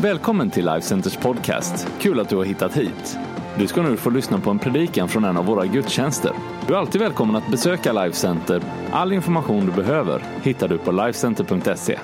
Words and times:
Välkommen 0.00 0.50
till 0.50 0.66
Life 0.66 0.86
Centers 0.86 1.16
podcast. 1.16 1.86
Kul 2.00 2.20
att 2.20 2.28
du 2.28 2.36
har 2.36 2.44
hittat 2.44 2.76
hit. 2.76 3.18
Du 3.58 3.66
ska 3.66 3.82
nu 3.82 3.96
få 3.96 4.10
lyssna 4.10 4.40
på 4.40 4.50
en 4.50 4.58
predikan 4.58 5.08
från 5.08 5.24
en 5.24 5.36
av 5.36 5.46
våra 5.46 5.66
gudstjänster. 5.66 6.32
Du 6.66 6.74
är 6.74 6.78
alltid 6.78 7.00
välkommen 7.00 7.36
att 7.36 7.50
besöka 7.50 7.92
Life 7.92 8.16
Center. 8.16 8.62
All 8.92 9.12
information 9.12 9.66
du 9.66 9.72
behöver 9.72 10.24
hittar 10.42 10.68
du 10.68 10.78
på 10.78 10.92
lifecenter.se. 10.92 11.98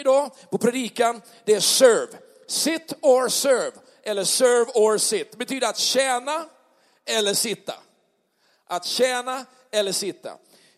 Idag 0.00 0.30
på 0.50 0.58
predikan, 0.58 1.20
det 1.44 1.54
är 1.54 1.60
serve. 1.60 2.12
Sit 2.48 2.92
or 3.02 3.28
serve, 3.28 3.72
eller 4.02 4.24
serve 4.24 4.70
or 4.74 4.98
sit. 4.98 5.32
Det 5.32 5.38
betyder 5.38 5.68
att 5.68 5.78
tjäna 5.78 6.44
eller 7.18 7.34
sitta. 7.34 7.72
Att 8.66 8.84
tjäna 8.84 9.44
eller 9.72 9.92
sitta. 9.92 10.30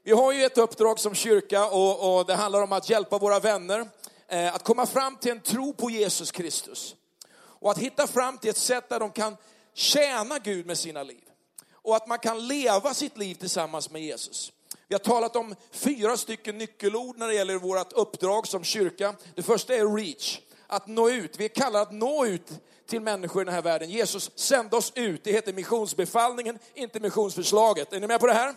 Vi 0.05 0.13
har 0.13 0.33
ju 0.33 0.45
ett 0.45 0.59
uppdrag 0.59 0.99
som 0.99 1.15
kyrka 1.15 1.67
och, 1.67 2.19
och 2.19 2.27
det 2.27 2.35
handlar 2.35 2.63
om 2.63 2.73
att 2.73 2.91
hjälpa 2.91 3.19
våra 3.19 3.41
vänner 3.41 3.89
eh, 4.29 4.55
att 4.55 4.63
komma 4.63 4.87
fram 4.87 5.17
till 5.17 5.31
en 5.31 5.41
tro 5.41 5.73
på 5.73 5.91
Jesus 5.91 6.31
Kristus. 6.31 6.95
Och 7.35 7.71
att 7.71 7.79
hitta 7.79 8.07
fram 8.07 8.39
till 8.39 8.51
ett 8.51 8.57
sätt 8.57 8.89
där 8.89 9.01
de 9.01 9.11
kan 9.11 9.37
tjäna 9.75 10.39
Gud 10.39 10.67
med 10.67 10.79
sina 10.79 11.03
liv. 11.03 11.25
Och 11.73 11.97
att 11.97 12.09
man 12.09 12.19
kan 12.19 12.47
leva 12.47 12.95
sitt 12.95 13.19
liv 13.19 13.35
tillsammans 13.35 13.91
med 13.91 14.03
Jesus. 14.03 14.53
Vi 14.89 14.95
har 14.95 15.01
talat 15.01 15.37
om 15.37 15.55
fyra 15.71 16.17
stycken 16.17 16.59
nyckelord 16.59 17.19
när 17.19 17.29
det 17.29 17.35
gäller 17.35 17.55
vårt 17.55 17.93
uppdrag 17.93 18.47
som 18.47 18.65
kyrka. 18.65 19.15
Det 19.35 19.43
första 19.43 19.75
är 19.75 19.97
reach, 19.97 20.41
att 20.67 20.87
nå 20.87 21.11
ut. 21.11 21.37
Vi 21.39 21.45
är 21.45 21.49
kallade 21.49 21.83
att 21.83 21.93
nå 21.93 22.27
ut 22.27 22.51
till 22.87 23.01
människor 23.01 23.43
i 23.43 23.45
den 23.45 23.55
här 23.55 23.63
världen. 23.63 23.91
Jesus 23.91 24.31
sände 24.35 24.77
oss 24.77 24.93
ut, 24.95 25.25
det 25.25 25.33
heter 25.33 25.53
missionsbefallningen, 25.53 26.59
inte 26.75 27.01
missionsförslaget. 27.01 27.93
Är 27.93 28.01
ni 28.01 28.07
med 28.07 28.21
på 28.21 28.27
det 28.27 28.33
här? 28.33 28.55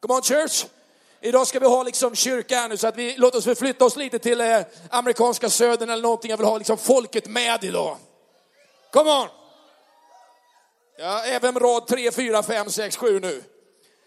Come 0.00 0.14
on 0.14 0.22
church! 0.22 0.66
Idag 1.20 1.46
ska 1.46 1.58
vi 1.58 1.66
ha 1.66 1.82
liksom 1.82 2.14
kyrka 2.14 2.56
här 2.56 2.68
nu 2.68 2.76
så 2.76 2.86
att 2.86 2.96
vi 2.96 3.16
låt 3.16 3.34
oss 3.34 3.44
förflytta 3.44 3.84
oss 3.84 3.96
lite 3.96 4.18
till 4.18 4.40
eh, 4.40 4.60
amerikanska 4.90 5.50
södern 5.50 5.90
eller 5.90 6.02
någonting. 6.02 6.30
Jag 6.30 6.36
vill 6.36 6.46
ha 6.46 6.58
liksom 6.58 6.78
folket 6.78 7.26
med 7.26 7.64
idag. 7.64 7.96
Come 8.92 9.10
on! 9.10 9.28
Ja, 10.98 11.24
även 11.24 11.54
rad 11.58 11.86
3, 11.86 12.12
4, 12.12 12.42
5, 12.42 12.70
6, 12.70 12.96
7 12.96 13.20
nu. 13.20 13.42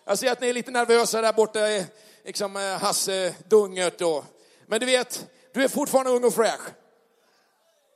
Jag 0.05 0.19
ser 0.19 0.31
att 0.31 0.41
ni 0.41 0.49
är 0.49 0.53
lite 0.53 0.71
nervösa 0.71 1.21
där 1.21 1.33
borta, 1.33 1.67
eh, 1.67 1.83
liksom 2.25 2.55
eh, 2.55 2.77
Hasse 2.77 3.35
Dungert 3.49 4.01
och... 4.01 4.23
Men 4.67 4.79
du 4.79 4.85
vet, 4.85 5.27
du 5.53 5.63
är 5.63 5.67
fortfarande 5.67 6.11
ung 6.11 6.23
och 6.23 6.33
fräsch. 6.33 6.61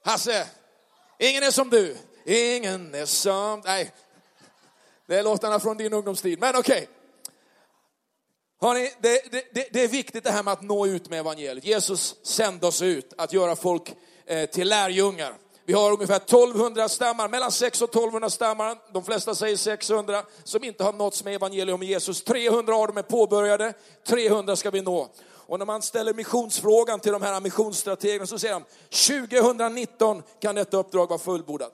Hasse, 0.04 0.48
ingen 1.20 1.44
är 1.44 1.52
som 1.52 1.70
du. 1.70 1.98
Ingen 2.26 2.96
är 2.96 3.06
som... 3.06 3.62
Nej, 3.66 3.92
det 5.06 5.16
är 5.16 5.24
låtarna 5.24 5.60
från 5.60 5.78
din 5.78 5.94
ungdomstid, 5.94 6.40
men 6.40 6.56
okej. 6.56 6.82
Okay. 6.82 6.95
Hörrni, 8.62 8.90
det, 9.02 9.32
det, 9.32 9.68
det, 9.72 9.84
är 9.84 9.88
viktigt 9.88 10.24
det 10.24 10.32
här 10.32 10.44
med 10.44 10.54
att 10.54 10.62
nå 10.62 10.88
ut 10.88 11.10
med 11.10 11.20
evangeliet. 11.20 11.66
Jesus 11.66 12.16
sände 12.24 12.68
oss 12.68 12.82
ut 12.82 13.14
att 13.18 13.34
göra 13.34 13.56
folk 13.56 13.96
eh, 14.26 14.50
till 14.50 14.70
lärjungar. 14.70 15.34
Vi 15.66 15.74
har 15.74 15.92
ungefär 15.92 16.16
1200 16.16 16.90
stammar, 16.90 17.30
mellan 17.30 17.52
600 17.52 17.86
och 17.86 17.96
1200 17.96 18.30
stammar, 18.30 18.78
de 18.94 19.04
flesta 19.04 19.36
säger 19.36 19.58
600, 19.58 20.24
som 20.44 20.64
inte 20.64 20.84
har 20.84 20.94
nåtts 20.94 21.24
med 21.24 21.36
evangelium 21.36 21.76
om 21.76 21.84
Jesus. 21.84 22.24
300 22.24 22.76
av 22.76 22.88
dem 22.88 22.98
är 22.98 23.02
påbörjade, 23.02 23.74
300 24.08 24.56
ska 24.56 24.72
vi 24.72 24.82
nå. 24.82 25.10
Och 25.28 25.60
när 25.60 25.66
man 25.66 25.82
ställer 25.82 26.14
missionsfrågan 26.14 27.00
till 27.00 27.12
de 27.12 27.22
här 27.22 27.42
missionsstrategerna 27.42 28.28
så 28.28 28.40
säger 28.40 28.54
de, 28.54 28.64
2019 29.30 30.24
kan 30.42 30.56
detta 30.56 30.78
uppdrag 30.78 31.10
vara 31.10 31.20
fullbordat. 31.20 31.74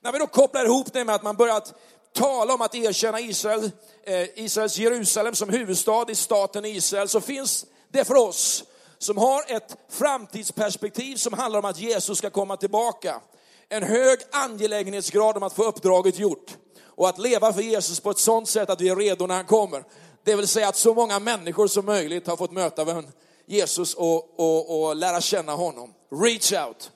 När 0.00 0.12
vi 0.12 0.18
då 0.18 0.26
kopplar 0.26 0.64
ihop 0.64 0.92
det 0.92 1.04
med 1.04 1.14
att 1.14 1.22
man 1.22 1.36
börjat 1.36 1.74
tala 2.16 2.54
om 2.54 2.60
att 2.60 2.74
erkänna 2.74 3.20
Israel, 3.20 3.70
eh, 4.02 4.44
Israels 4.44 4.78
Jerusalem 4.78 5.34
som 5.34 5.48
huvudstad 5.48 6.10
i 6.10 6.14
staten 6.14 6.64
Israel, 6.64 7.08
så 7.08 7.20
finns 7.20 7.66
det 7.88 8.04
för 8.04 8.14
oss 8.14 8.64
som 8.98 9.18
har 9.18 9.44
ett 9.48 9.76
framtidsperspektiv 9.88 11.16
som 11.16 11.32
handlar 11.32 11.58
om 11.58 11.64
att 11.64 11.78
Jesus 11.78 12.18
ska 12.18 12.30
komma 12.30 12.56
tillbaka. 12.56 13.20
En 13.68 13.82
hög 13.82 14.18
angelägenhetsgrad 14.30 15.36
om 15.36 15.42
att 15.42 15.52
få 15.52 15.64
uppdraget 15.64 16.18
gjort 16.18 16.56
och 16.84 17.08
att 17.08 17.18
leva 17.18 17.52
för 17.52 17.62
Jesus 17.62 18.00
på 18.00 18.10
ett 18.10 18.18
sådant 18.18 18.48
sätt 18.48 18.70
att 18.70 18.80
vi 18.80 18.88
är 18.88 18.96
redo 18.96 19.26
när 19.26 19.34
han 19.34 19.44
kommer. 19.44 19.84
Det 20.24 20.36
vill 20.36 20.48
säga 20.48 20.68
att 20.68 20.76
så 20.76 20.94
många 20.94 21.18
människor 21.18 21.66
som 21.66 21.86
möjligt 21.86 22.26
har 22.26 22.36
fått 22.36 22.52
möta 22.52 23.02
Jesus 23.46 23.94
och, 23.94 24.40
och, 24.40 24.82
och 24.82 24.96
lära 24.96 25.20
känna 25.20 25.54
honom. 25.54 25.94
Reach 26.22 26.52
out. 26.52 26.90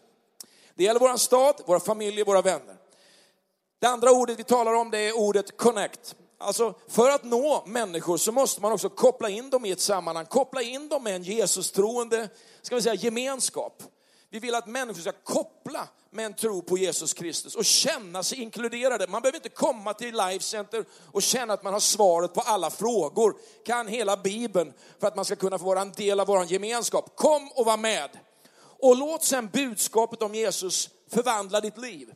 Det 0.74 0.84
gäller 0.84 1.00
vår 1.00 1.16
stad, 1.16 1.54
våra 1.66 1.80
familjer, 1.80 2.24
våra 2.24 2.42
vänner. 2.42 2.79
Det 3.80 3.86
andra 3.86 4.10
ordet 4.10 4.38
vi 4.38 4.44
talar 4.44 4.72
om 4.72 4.90
det 4.90 4.98
är 4.98 5.16
ordet 5.16 5.56
connect. 5.56 6.14
Alltså 6.38 6.74
för 6.88 7.10
att 7.10 7.24
nå 7.24 7.62
människor 7.66 8.16
så 8.16 8.32
måste 8.32 8.62
man 8.62 8.72
också 8.72 8.88
koppla 8.88 9.28
in 9.28 9.50
dem 9.50 9.64
i 9.64 9.70
ett 9.70 9.80
sammanhang, 9.80 10.26
koppla 10.26 10.62
in 10.62 10.88
dem 10.88 11.04
med 11.04 11.16
en 11.16 11.22
Jesus-troende, 11.22 12.28
ska 12.62 12.74
vi 12.74 12.82
säga 12.82 12.94
gemenskap. 12.94 13.82
Vi 14.30 14.38
vill 14.38 14.54
att 14.54 14.66
människor 14.66 15.00
ska 15.00 15.12
koppla 15.12 15.88
med 16.10 16.26
en 16.26 16.34
tro 16.34 16.62
på 16.62 16.78
Jesus 16.78 17.14
Kristus 17.14 17.54
och 17.54 17.64
känna 17.64 18.22
sig 18.22 18.42
inkluderade. 18.42 19.06
Man 19.06 19.22
behöver 19.22 19.38
inte 19.38 19.48
komma 19.48 19.94
till 19.94 20.16
Life 20.16 20.44
Center 20.44 20.84
och 21.12 21.22
känna 21.22 21.54
att 21.54 21.62
man 21.62 21.72
har 21.72 21.80
svaret 21.80 22.34
på 22.34 22.40
alla 22.40 22.70
frågor, 22.70 23.36
kan 23.66 23.88
hela 23.88 24.16
Bibeln 24.16 24.72
för 24.98 25.06
att 25.06 25.16
man 25.16 25.24
ska 25.24 25.36
kunna 25.36 25.58
få 25.58 25.64
vara 25.64 25.80
en 25.80 25.92
del 25.92 26.20
av 26.20 26.26
vår 26.26 26.44
gemenskap. 26.44 27.16
Kom 27.16 27.48
och 27.54 27.66
var 27.66 27.76
med. 27.76 28.10
Och 28.80 28.96
låt 28.96 29.24
sen 29.24 29.48
budskapet 29.52 30.22
om 30.22 30.34
Jesus 30.34 30.90
förvandla 31.10 31.60
ditt 31.60 31.78
liv. 31.78 32.08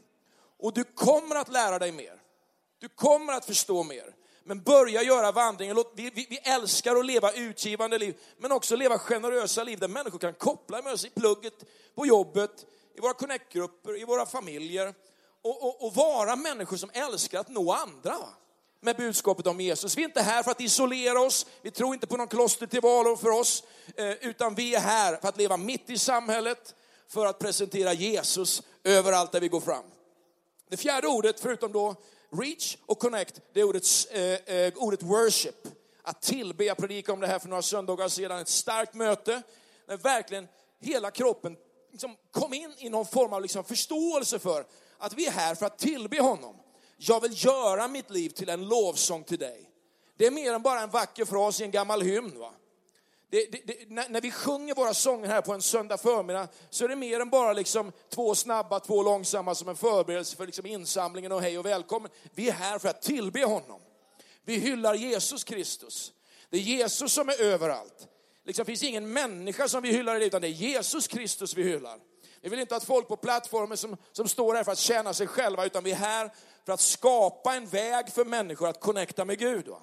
Och 0.65 0.73
du 0.73 0.85
kommer 0.85 1.37
att 1.37 1.49
lära 1.49 1.79
dig 1.79 1.93
mer. 1.93 2.21
Du 2.79 2.89
kommer 2.89 3.33
att 3.33 3.45
förstå 3.45 3.83
mer. 3.83 4.15
Men 4.45 4.63
börja 4.63 5.03
göra 5.03 5.33
vandringen. 5.33 5.77
Vi, 5.95 6.11
vi, 6.15 6.27
vi, 6.31 6.37
älskar 6.37 6.97
att 6.97 7.07
leva 7.07 7.33
utgivande 7.33 7.99
liv, 7.99 8.17
men 8.39 8.53
också 8.53 8.77
leva 8.77 8.99
generösa 8.99 9.65
liv 9.65 9.79
där 9.79 9.89
människor 9.89 10.19
kan 10.19 10.35
koppla 10.35 10.83
med 10.83 10.93
oss 10.93 11.05
i 11.05 11.11
plugget, 11.11 11.55
på 11.95 12.07
jobbet, 12.07 12.67
i 12.97 13.01
våra 13.01 13.13
connectgrupper, 13.13 14.01
i 14.01 14.05
våra 14.05 14.27
familjer. 14.27 14.95
Och, 15.43 15.63
och, 15.63 15.85
och, 15.85 15.95
vara 15.95 16.37
människor 16.37 16.77
som 16.77 16.91
älskar 16.93 17.41
att 17.41 17.49
nå 17.49 17.73
andra 17.73 18.17
med 18.81 18.97
budskapet 18.97 19.47
om 19.47 19.61
Jesus. 19.61 19.97
Vi 19.97 20.03
är 20.03 20.09
inte 20.09 20.23
här 20.23 20.43
för 20.43 20.51
att 20.51 20.61
isolera 20.61 21.21
oss, 21.21 21.47
vi 21.63 21.71
tror 21.71 21.95
inte 21.95 22.07
på 22.07 22.17
någon 22.17 22.29
kloster 22.29 22.67
till 22.67 22.83
för 23.21 23.31
oss, 23.31 23.65
eh, 23.97 24.11
utan 24.11 24.55
vi 24.55 24.75
är 24.75 24.81
här 24.81 25.17
för 25.17 25.29
att 25.29 25.37
leva 25.37 25.57
mitt 25.57 25.91
i 25.91 25.99
samhället, 25.99 26.75
för 27.09 27.27
att 27.27 27.39
presentera 27.39 27.93
Jesus 27.93 28.63
överallt 28.85 29.33
där 29.33 29.41
vi 29.41 29.49
går 29.49 29.61
fram. 29.61 29.85
Det 30.69 30.77
fjärde 30.77 31.07
ordet, 31.07 31.41
förutom 31.41 31.73
då 31.73 31.95
reach 32.31 32.77
och 32.87 32.99
connect, 32.99 33.41
det 33.53 33.61
är 33.61 33.65
ordet, 33.65 33.85
eh, 34.11 34.57
eh, 34.57 34.73
ordet 34.77 35.03
worship. 35.03 35.69
Att 36.03 36.23
tillbe, 36.23 36.65
jag 36.65 36.77
predikade 36.77 37.13
om 37.13 37.21
det 37.21 37.27
här 37.27 37.39
för 37.39 37.49
några 37.49 37.63
söndagar 37.63 38.09
sedan, 38.09 38.39
ett 38.39 38.49
starkt 38.49 38.95
möte, 38.95 39.43
när 39.87 39.97
verkligen 39.97 40.49
hela 40.81 41.11
kroppen 41.11 41.57
liksom 41.93 42.17
kom 42.31 42.55
in 42.55 42.75
i 42.79 42.89
någon 42.89 43.07
form 43.07 43.33
av 43.33 43.43
liksom 43.43 43.65
förståelse 43.65 44.39
för 44.39 44.67
att 44.99 45.13
vi 45.13 45.27
är 45.27 45.31
här 45.31 45.55
för 45.55 45.67
att 45.67 45.79
tillbe 45.79 46.21
honom. 46.21 46.57
Jag 46.97 47.21
vill 47.21 47.45
göra 47.45 47.89
mitt 47.89 48.11
liv 48.11 48.29
till 48.29 48.49
en 48.49 48.69
lovsång 48.69 49.25
till 49.25 49.39
dig. 49.39 49.71
Det 50.17 50.27
är 50.27 50.31
mer 50.31 50.53
än 50.53 50.63
bara 50.63 50.81
en 50.81 50.91
vacker 50.91 51.25
fras 51.25 51.61
i 51.61 51.65
en 51.65 51.71
gammal 51.71 52.03
hymn. 52.03 52.39
Va? 52.39 52.53
Det, 53.35 53.47
det, 53.53 53.61
det, 53.67 53.77
när, 53.89 54.09
när, 54.09 54.21
vi 54.21 54.31
sjunger 54.31 54.75
våra 54.75 54.95
sånger 54.95 55.29
här 55.29 55.41
på 55.41 55.53
en 55.53 55.63
söndag 55.63 55.99
förmiddag 55.99 56.49
så 56.71 56.85
är 56.85 56.89
det 56.89 56.97
mer 56.97 57.21
än 57.21 57.31
bara 57.31 57.53
liksom 57.53 57.93
två 58.09 58.35
snabba, 58.35 58.81
två 58.81 59.03
långsamma 59.03 59.55
som 59.55 59.69
en 59.69 59.77
förberedelse 59.77 60.37
för 60.37 60.47
liksom 60.47 60.67
insamlingen 60.67 61.33
och 61.33 61.43
hej 61.43 61.59
och 61.59 61.67
välkommen. 61.67 62.11
Vi 62.35 62.49
är 62.49 62.53
här 62.53 62.79
för 62.79 62.89
att 62.89 63.03
tillbe 63.03 63.45
honom. 63.45 63.81
Vi 64.45 64.57
hyllar 64.57 64.95
Jesus 64.95 65.45
Kristus. 65.45 66.13
Det 66.51 66.57
är 66.57 66.61
Jesus 66.61 67.13
som 67.13 67.29
är 67.29 67.43
överallt. 67.43 68.09
Liksom 68.45 68.65
finns 68.65 68.83
ingen 68.83 69.13
människa 69.13 69.69
som 69.69 69.83
vi 69.83 69.93
hyllar 69.93 70.21
utan 70.21 70.41
det 70.41 70.49
är 70.49 70.51
Jesus 70.51 71.09
Kristus 71.09 71.55
vi 71.55 71.63
hyllar. 71.63 71.99
Vi 72.41 72.49
vill 72.49 72.61
inte 72.61 72.77
att 72.77 72.85
folk 72.85 73.09
på 73.09 73.17
plattformen 73.17 73.77
som, 73.77 73.97
som 74.13 74.29
står 74.29 74.55
här 74.55 74.65
för 74.65 74.73
att 74.73 74.79
tjäna 74.79 75.15
sig 75.15 75.27
själva 75.27 75.67
utan 75.67 75.85
vi 75.85 75.91
är 75.91 75.97
här 75.97 76.31
för 76.67 76.73
att 76.73 76.81
skapa 76.81 77.55
en 77.55 77.67
väg 77.67 78.09
för 78.09 78.25
människor 78.25 78.69
att 78.69 78.81
connecta 78.81 79.25
med 79.25 79.39
Gud. 79.39 79.69
Va? 79.69 79.83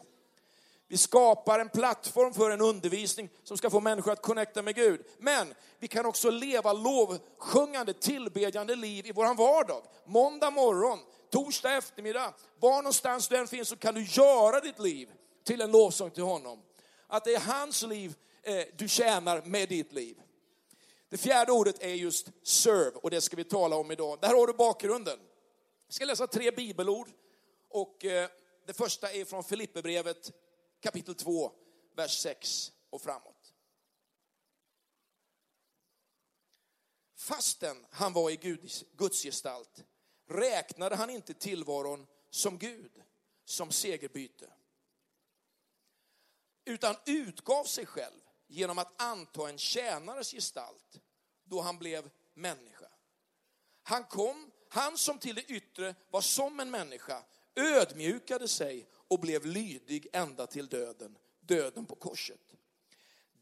Vi 0.91 0.97
skapar 0.97 1.59
en 1.59 1.69
plattform 1.69 2.33
för 2.33 2.51
en 2.51 2.61
undervisning 2.61 3.29
som 3.43 3.57
ska 3.57 3.69
få 3.69 3.79
människor 3.79 4.11
att 4.11 4.21
connecta 4.21 4.61
med 4.61 4.75
Gud. 4.75 5.01
Men 5.17 5.53
vi 5.79 5.87
kan 5.87 6.05
också 6.05 6.29
leva 6.29 6.73
lovsjungande, 6.73 7.93
tillbedjande 7.93 8.75
liv 8.75 9.05
i 9.05 9.11
vår 9.11 9.35
vardag. 9.35 9.83
Måndag 10.05 10.51
morgon, 10.51 10.99
torsdag 11.29 11.73
eftermiddag, 11.73 12.33
var 12.59 12.75
någonstans 12.75 13.27
du 13.27 13.37
än 13.37 13.47
finns 13.47 13.69
så 13.69 13.75
kan 13.75 13.95
du 13.95 14.03
göra 14.03 14.59
ditt 14.59 14.79
liv 14.79 15.09
till 15.43 15.61
en 15.61 15.71
lovsång 15.71 16.11
till 16.11 16.23
honom. 16.23 16.59
Att 17.07 17.23
det 17.23 17.35
är 17.35 17.39
hans 17.39 17.83
liv 17.83 18.15
eh, 18.43 18.63
du 18.77 18.87
tjänar 18.87 19.41
med 19.41 19.69
ditt 19.69 19.93
liv. 19.93 20.21
Det 21.09 21.17
fjärde 21.17 21.51
ordet 21.51 21.83
är 21.83 21.93
just 21.93 22.29
serve 22.43 22.91
och 23.03 23.11
det 23.11 23.21
ska 23.21 23.35
vi 23.35 23.43
tala 23.43 23.75
om 23.75 23.91
idag. 23.91 24.17
Där 24.21 24.35
har 24.35 24.47
du 24.47 24.53
bakgrunden. 24.53 25.19
Jag 25.87 25.93
ska 25.93 26.05
läsa 26.05 26.27
tre 26.27 26.51
bibelord 26.51 27.07
och 27.69 28.05
eh, 28.05 28.29
det 28.67 28.73
första 28.73 29.11
är 29.11 29.25
från 29.25 29.43
Filipperbrevet 29.43 30.31
kapitel 30.81 31.15
2, 31.15 31.51
vers 31.95 32.21
6 32.21 32.71
och 32.89 33.01
framåt. 33.01 33.53
Fastän 37.15 37.85
han 37.89 38.13
var 38.13 38.29
i 38.29 38.35
Guds, 38.35 38.83
Guds 38.91 39.23
gestalt 39.23 39.85
räknade 40.27 40.95
han 40.95 41.09
inte 41.09 41.33
tillvaron 41.33 42.07
som 42.29 42.57
Gud, 42.57 43.03
som 43.45 43.71
segerbyte. 43.71 44.53
Utan 46.65 46.95
utgav 47.05 47.63
sig 47.63 47.85
själv 47.85 48.21
genom 48.47 48.77
att 48.77 49.01
anta 49.01 49.49
en 49.49 49.57
tjänares 49.57 50.31
gestalt 50.31 51.01
då 51.43 51.61
han 51.61 51.77
blev 51.77 52.09
människa. 52.33 52.91
Han 53.83 54.03
kom, 54.03 54.51
han 54.69 54.97
som 54.97 55.19
till 55.19 55.35
det 55.35 55.43
yttre 55.43 55.95
var 56.09 56.21
som 56.21 56.59
en 56.59 56.71
människa, 56.71 57.23
ödmjukade 57.55 58.47
sig 58.47 58.87
och 59.11 59.19
blev 59.19 59.45
lydig 59.45 60.07
ända 60.13 60.47
till 60.47 60.67
döden, 60.67 61.17
döden 61.39 61.85
på 61.85 61.95
korset. 61.95 62.55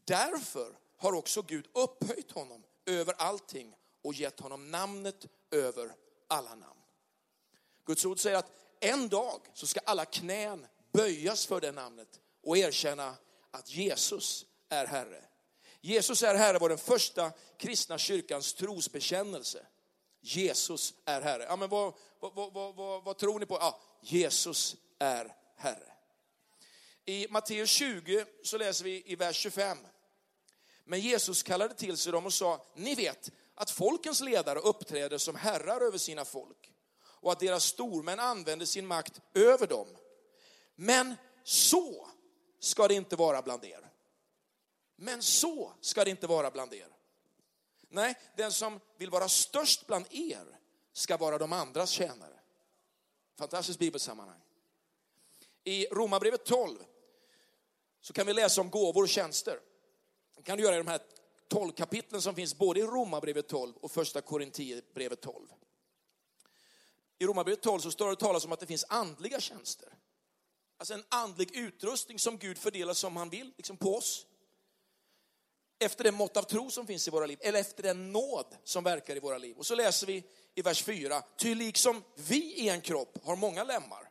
Därför 0.04 0.78
har 0.96 1.12
också 1.12 1.42
Gud 1.42 1.68
upphöjt 1.72 2.30
honom 2.30 2.62
över 2.86 3.14
allting 3.18 3.74
och 4.02 4.14
gett 4.14 4.40
honom 4.40 4.70
namnet 4.70 5.26
över 5.50 5.94
alla 6.28 6.54
namn. 6.54 6.80
Guds 7.84 8.04
ord 8.04 8.20
säger 8.20 8.36
att 8.36 8.52
en 8.80 9.08
dag 9.08 9.40
så 9.54 9.66
ska 9.66 9.80
alla 9.84 10.04
knän 10.04 10.66
böjas 10.92 11.46
för 11.46 11.60
det 11.60 11.72
namnet 11.72 12.20
och 12.42 12.58
erkänna 12.58 13.16
att 13.50 13.70
Jesus 13.70 14.46
är 14.68 14.86
Herre. 14.86 15.24
Jesus 15.80 16.22
är 16.22 16.34
Herre 16.34 16.58
var 16.58 16.68
den 16.68 16.78
första 16.78 17.32
kristna 17.56 17.98
kyrkans 17.98 18.54
trosbekännelse. 18.54 19.66
Jesus 20.20 20.94
är 21.04 21.20
Herre. 21.20 21.42
Ja, 21.42 21.56
men 21.56 21.68
vad, 21.68 21.94
vad, 22.20 22.52
vad, 22.52 22.74
vad, 22.74 23.04
vad 23.04 23.18
tror 23.18 23.38
ni 23.38 23.46
på? 23.46 23.54
Ja, 23.54 23.80
Jesus 24.00 24.76
är 24.98 25.39
Herre. 25.60 25.92
I 27.04 27.26
Matteus 27.30 27.70
20 27.70 28.24
så 28.42 28.58
läser 28.58 28.84
vi 28.84 29.02
i 29.06 29.16
vers 29.16 29.36
25. 29.36 29.78
Men 30.84 31.00
Jesus 31.00 31.42
kallade 31.42 31.74
till 31.74 31.96
sig 31.96 32.12
dem 32.12 32.26
och 32.26 32.32
sa, 32.32 32.66
ni 32.74 32.94
vet 32.94 33.30
att 33.54 33.70
folkens 33.70 34.20
ledare 34.20 34.58
uppträder 34.58 35.18
som 35.18 35.36
herrar 35.36 35.80
över 35.80 35.98
sina 35.98 36.24
folk 36.24 36.72
och 37.02 37.32
att 37.32 37.40
deras 37.40 37.64
stormän 37.64 38.20
använder 38.20 38.66
sin 38.66 38.86
makt 38.86 39.20
över 39.34 39.66
dem. 39.66 39.88
Men 40.74 41.16
så 41.44 42.08
ska 42.60 42.88
det 42.88 42.94
inte 42.94 43.16
vara 43.16 43.42
bland 43.42 43.64
er. 43.64 43.90
Men 44.96 45.22
så 45.22 45.72
ska 45.80 46.04
det 46.04 46.10
inte 46.10 46.26
vara 46.26 46.50
bland 46.50 46.74
er. 46.74 46.88
Nej, 47.88 48.14
den 48.36 48.52
som 48.52 48.80
vill 48.98 49.10
vara 49.10 49.28
störst 49.28 49.86
bland 49.86 50.06
er 50.10 50.58
ska 50.92 51.16
vara 51.16 51.38
de 51.38 51.52
andras 51.52 51.90
tjänare. 51.90 52.40
Fantastiskt 53.38 53.78
bibelsammanhang. 53.78 54.40
I 55.64 55.86
Romarbrevet 55.86 56.44
12 56.44 56.78
så 58.00 58.12
kan 58.12 58.26
vi 58.26 58.32
läsa 58.32 58.60
om 58.60 58.70
gåvor 58.70 59.02
och 59.02 59.08
tjänster. 59.08 59.58
Det 60.36 60.42
kan 60.42 60.56
du 60.56 60.64
göra 60.64 60.74
i 60.74 60.78
de 60.78 60.86
här 60.86 61.00
12 61.48 61.72
kapitlen 61.72 62.22
som 62.22 62.34
finns 62.34 62.58
både 62.58 62.80
i 62.80 62.82
Romarbrevet 62.82 63.48
12 63.48 63.76
och 63.76 63.90
första 63.90 64.20
Korinthierbrevet 64.20 65.20
12. 65.20 65.48
I 67.18 67.26
Romarbrevet 67.26 67.62
12 67.62 67.80
så 67.80 67.90
står 67.90 68.10
det 68.10 68.16
talas 68.16 68.44
om 68.44 68.52
att 68.52 68.60
det 68.60 68.66
finns 68.66 68.84
andliga 68.88 69.40
tjänster. 69.40 69.88
Alltså 70.78 70.94
en 70.94 71.04
andlig 71.08 71.56
utrustning 71.56 72.18
som 72.18 72.38
Gud 72.38 72.58
fördelar 72.58 72.94
som 72.94 73.16
han 73.16 73.30
vill, 73.30 73.52
liksom 73.56 73.76
på 73.76 73.96
oss. 73.96 74.26
Efter 75.78 76.04
det 76.04 76.12
mått 76.12 76.36
av 76.36 76.42
tro 76.42 76.70
som 76.70 76.86
finns 76.86 77.08
i 77.08 77.10
våra 77.10 77.26
liv, 77.26 77.38
eller 77.40 77.60
efter 77.60 77.82
den 77.82 78.12
nåd 78.12 78.56
som 78.64 78.84
verkar 78.84 79.16
i 79.16 79.20
våra 79.20 79.38
liv. 79.38 79.56
Och 79.56 79.66
så 79.66 79.74
läser 79.74 80.06
vi 80.06 80.24
i 80.54 80.62
vers 80.62 80.82
4, 80.82 81.22
ty 81.36 81.54
liksom 81.54 82.02
vi 82.14 82.54
i 82.54 82.68
en 82.68 82.80
kropp 82.80 83.18
har 83.24 83.36
många 83.36 83.64
lemmar. 83.64 84.09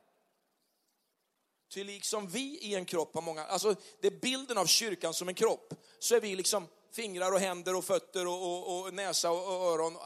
Ty 1.70 1.84
liksom 1.84 2.28
vi 2.28 2.58
i 2.62 2.76
en 2.76 2.86
kropp 2.86 3.14
har 3.14 3.22
många, 3.22 3.46
alltså 3.46 3.76
det 4.02 4.08
är 4.08 4.12
bilden 4.12 4.58
av 4.58 4.66
kyrkan 4.66 5.14
som 5.14 5.28
en 5.28 5.36
kropp, 5.36 5.74
så 6.00 6.16
är 6.16 6.22
vi 6.22 6.36
liksom 6.36 6.68
fingrar 6.92 7.32
och 7.32 7.40
händer 7.40 7.76
och 7.76 7.86
fötter 7.86 8.28
och, 8.28 8.44
och, 8.44 8.82
och 8.82 8.94
näsa 8.94 9.32
och, 9.32 9.48
och, 9.48 9.74
öron. 9.74 9.98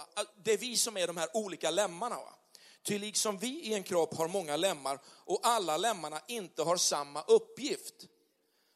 Det 0.43 0.53
är 0.53 0.57
vi 0.57 0.77
som 0.77 0.97
är 0.97 1.07
de 1.07 1.17
här 1.17 1.29
olika 1.33 1.71
lemmarna. 1.71 2.15
Va? 2.15 2.35
Ty 2.83 2.99
liksom 2.99 3.37
vi 3.37 3.61
i 3.61 3.73
en 3.73 3.83
kropp 3.83 4.17
har 4.17 4.27
många 4.27 4.57
lemmar 4.57 4.99
och 5.05 5.39
alla 5.43 5.77
lemmarna 5.77 6.21
inte 6.27 6.63
har 6.63 6.77
samma 6.77 7.21
uppgift, 7.21 8.07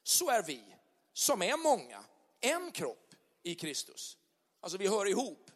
så 0.03 0.29
är 0.29 0.43
vi, 0.43 0.63
som 1.13 1.41
är 1.41 1.57
många, 1.57 2.03
en 2.39 2.71
kropp 2.71 3.13
i 3.43 3.55
Kristus. 3.55 4.17
Alltså 4.59 4.77
vi 4.77 4.87
hör 4.87 5.05
ihop. 5.05 5.51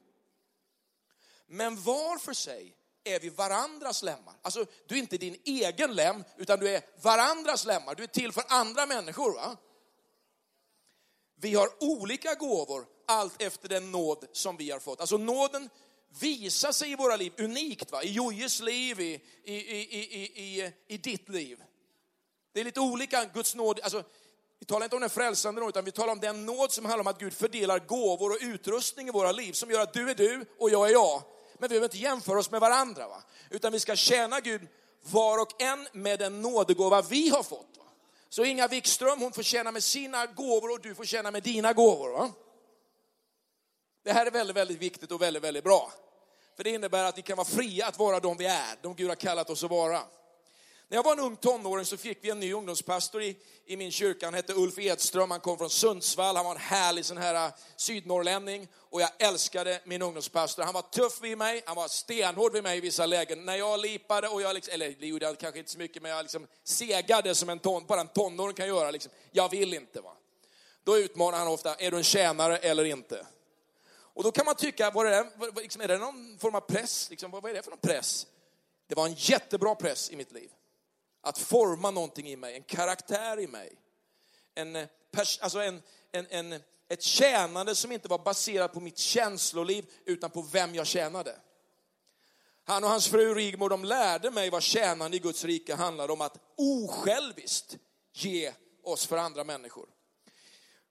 Men 1.47 1.81
var 1.81 2.17
för 2.17 2.33
sig 2.33 2.75
är 3.03 3.19
vi 3.19 3.29
varandras 3.29 4.03
lemmar. 4.03 4.33
Alltså 4.41 4.65
du 4.87 4.95
är 4.95 4.99
inte 4.99 5.17
din 5.17 5.37
egen 5.45 5.95
lem, 5.95 6.23
utan 6.37 6.59
du 6.59 6.69
är 6.69 6.81
varandras 7.01 7.65
lemmar. 7.65 7.95
Du 7.95 8.03
är 8.03 8.07
till 8.07 8.31
för 8.31 8.43
andra 8.47 8.85
människor. 8.85 9.33
Va? 9.33 9.57
Vi 11.35 11.53
har 11.53 11.69
olika 11.79 12.35
gåvor 12.35 12.85
allt 13.05 13.41
efter 13.41 13.69
den 13.69 13.91
nåd 13.91 14.25
som 14.31 14.57
vi 14.57 14.71
har 14.71 14.79
fått. 14.79 14.99
Alltså 14.99 15.17
nåden 15.17 15.69
visar 16.19 16.71
sig 16.71 16.91
i 16.91 16.95
våra 16.95 17.15
liv 17.15 17.33
unikt. 17.37 17.91
Va? 17.91 18.03
I 18.03 18.11
Jojes 18.11 18.61
liv, 18.61 18.99
i, 18.99 19.21
i, 19.43 19.53
i, 19.53 20.21
i, 20.35 20.73
i, 20.87 20.97
ditt 20.97 21.29
liv. 21.29 21.63
Det 22.53 22.59
är 22.59 22.63
lite 22.63 22.79
olika 22.79 23.25
Guds 23.25 23.55
nåd. 23.55 23.79
Alltså, 23.83 24.03
vi 24.59 24.65
talar 24.65 24.83
inte 24.83 24.95
om 24.95 25.01
den 25.01 25.09
frälsande 25.09 25.61
nåd, 25.61 25.69
utan 25.69 25.85
vi 25.85 25.91
talar 25.91 26.13
om 26.13 26.19
den 26.19 26.45
nåd 26.45 26.71
som 26.71 26.85
handlar 26.85 27.01
om 27.01 27.07
att 27.07 27.19
Gud 27.19 27.33
fördelar 27.33 27.79
gåvor 27.79 28.31
och 28.31 28.37
utrustning 28.41 29.07
i 29.07 29.11
våra 29.11 29.31
liv 29.31 29.53
som 29.53 29.71
gör 29.71 29.79
att 29.79 29.93
du 29.93 30.09
är 30.09 30.15
du 30.15 30.45
och 30.59 30.69
jag 30.69 30.89
är 30.89 30.91
jag. 30.91 31.23
Men 31.61 31.69
vi 31.69 31.73
behöver 31.73 31.85
inte 31.85 31.97
jämföra 31.97 32.39
oss 32.39 32.51
med 32.51 32.61
varandra, 32.61 33.07
va? 33.07 33.23
utan 33.49 33.71
vi 33.71 33.79
ska 33.79 33.95
tjäna 33.95 34.39
Gud 34.39 34.67
var 35.01 35.41
och 35.41 35.61
en 35.61 35.87
med 35.91 36.19
den 36.19 36.41
nådegåva 36.41 37.01
vi 37.01 37.29
har 37.29 37.43
fått. 37.43 37.77
Va? 37.77 37.85
Så 38.29 38.45
Inga 38.45 38.67
Wikström, 38.67 39.19
hon 39.19 39.31
får 39.31 39.43
tjäna 39.43 39.71
med 39.71 39.83
sina 39.83 40.25
gåvor 40.25 40.71
och 40.71 40.81
du 40.81 40.95
får 40.95 41.05
tjäna 41.05 41.31
med 41.31 41.43
dina 41.43 41.73
gåvor. 41.73 42.09
Va? 42.11 42.31
Det 44.03 44.11
här 44.11 44.25
är 44.25 44.31
väldigt, 44.31 44.55
väldigt 44.55 44.77
viktigt 44.77 45.11
och 45.11 45.21
väldigt, 45.21 45.43
väldigt 45.43 45.63
bra. 45.63 45.91
För 46.55 46.63
det 46.63 46.69
innebär 46.69 47.03
att 47.03 47.17
vi 47.17 47.21
kan 47.21 47.37
vara 47.37 47.47
fria 47.47 47.87
att 47.87 47.99
vara 47.99 48.19
de 48.19 48.37
vi 48.37 48.45
är, 48.45 48.77
de 48.81 48.95
Gud 48.95 49.09
har 49.09 49.15
kallat 49.15 49.49
oss 49.49 49.63
att 49.63 49.69
vara. 49.69 50.01
När 50.91 50.97
jag 50.97 51.03
var 51.03 51.13
en 51.13 51.19
ung 51.19 51.35
tonåring 51.35 51.85
så 51.85 51.97
fick 51.97 52.17
vi 52.21 52.29
en 52.29 52.39
ny 52.39 52.53
ungdomspastor 52.53 53.21
i, 53.21 53.37
i 53.65 53.77
min 53.77 53.91
kyrka. 53.91 54.25
Han 54.25 54.33
hette 54.33 54.53
Ulf 54.53 54.79
Edström, 54.79 55.31
han 55.31 55.39
kom 55.39 55.57
från 55.57 55.69
Sundsvall. 55.69 56.35
Han 56.35 56.45
var 56.45 56.51
en 56.51 56.61
härlig 56.61 57.05
sån 57.05 57.17
här 57.17 57.47
äh, 57.47 57.53
sydnorrlänning 57.75 58.67
och 58.75 59.01
jag 59.01 59.09
älskade 59.19 59.81
min 59.85 60.01
ungdomspastor. 60.01 60.63
Han 60.63 60.73
var 60.73 60.81
tuff 60.81 61.21
vid 61.21 61.37
mig, 61.37 61.63
han 61.65 61.75
var 61.75 61.87
stenhård 61.87 62.53
vid 62.53 62.63
mig 62.63 62.77
i 62.77 62.81
vissa 62.81 63.05
lägen. 63.05 63.45
När 63.45 63.55
jag 63.55 63.79
lipade 63.79 64.27
och 64.27 64.41
jag, 64.41 64.53
liksom, 64.53 64.73
eller 64.73 64.95
det 64.99 65.07
gjorde 65.07 65.25
jag 65.25 65.37
kanske 65.37 65.59
inte 65.59 65.71
så 65.71 65.77
mycket, 65.77 66.01
men 66.01 66.11
jag 66.11 66.23
liksom 66.23 66.47
segade 66.63 67.35
som 67.35 67.49
en 67.49 67.59
ton, 67.59 67.85
bara 67.85 68.01
en 68.01 68.07
tonåring 68.07 68.55
kan 68.55 68.67
göra. 68.67 68.91
Liksom. 68.91 69.11
Jag 69.31 69.49
vill 69.49 69.73
inte. 69.73 70.01
va. 70.01 70.13
Då 70.83 70.97
utmanar 70.97 71.37
han 71.37 71.47
ofta, 71.47 71.75
är 71.75 71.91
du 71.91 71.97
en 71.97 72.03
tjänare 72.03 72.57
eller 72.57 72.83
inte? 72.83 73.25
Och 74.13 74.23
då 74.23 74.31
kan 74.31 74.45
man 74.45 74.55
tycka, 74.55 74.91
var 74.91 75.05
det, 75.05 75.27
liksom, 75.61 75.81
är 75.81 75.87
det 75.87 75.97
någon 75.97 76.37
form 76.39 76.55
av 76.55 76.61
press? 76.61 77.09
Liksom, 77.09 77.31
vad 77.31 77.45
är 77.45 77.53
det 77.53 77.63
för 77.63 77.71
någon 77.71 77.79
press? 77.79 78.27
Det 78.87 78.95
var 78.95 79.05
en 79.05 79.15
jättebra 79.17 79.75
press 79.75 80.11
i 80.11 80.15
mitt 80.15 80.31
liv. 80.31 80.49
Att 81.21 81.37
forma 81.37 81.91
någonting 81.91 82.27
i 82.27 82.35
mig, 82.35 82.55
en 82.55 82.63
karaktär 82.63 83.39
i 83.39 83.47
mig. 83.47 83.71
En, 84.55 84.87
alltså 85.41 85.59
en, 85.59 85.81
en, 86.11 86.27
en, 86.29 86.61
ett 86.89 87.01
tjänande 87.01 87.75
som 87.75 87.91
inte 87.91 88.07
var 88.07 88.19
baserat 88.19 88.73
på 88.73 88.79
mitt 88.79 88.97
känsloliv 88.97 89.85
utan 90.05 90.29
på 90.29 90.41
vem 90.41 90.75
jag 90.75 90.87
tjänade. 90.87 91.39
Han 92.63 92.83
och 92.83 92.89
hans 92.89 93.07
fru 93.07 93.35
Rigmor 93.35 93.69
de 93.69 93.85
lärde 93.85 94.31
mig 94.31 94.49
vad 94.49 94.63
tjänande 94.63 95.17
i 95.17 95.19
Guds 95.19 95.43
rike 95.43 95.75
handlade 95.75 96.13
om 96.13 96.21
att 96.21 96.37
osjälviskt 96.57 97.77
ge 98.13 98.53
oss 98.83 99.05
för 99.05 99.17
andra 99.17 99.43
människor. 99.43 99.89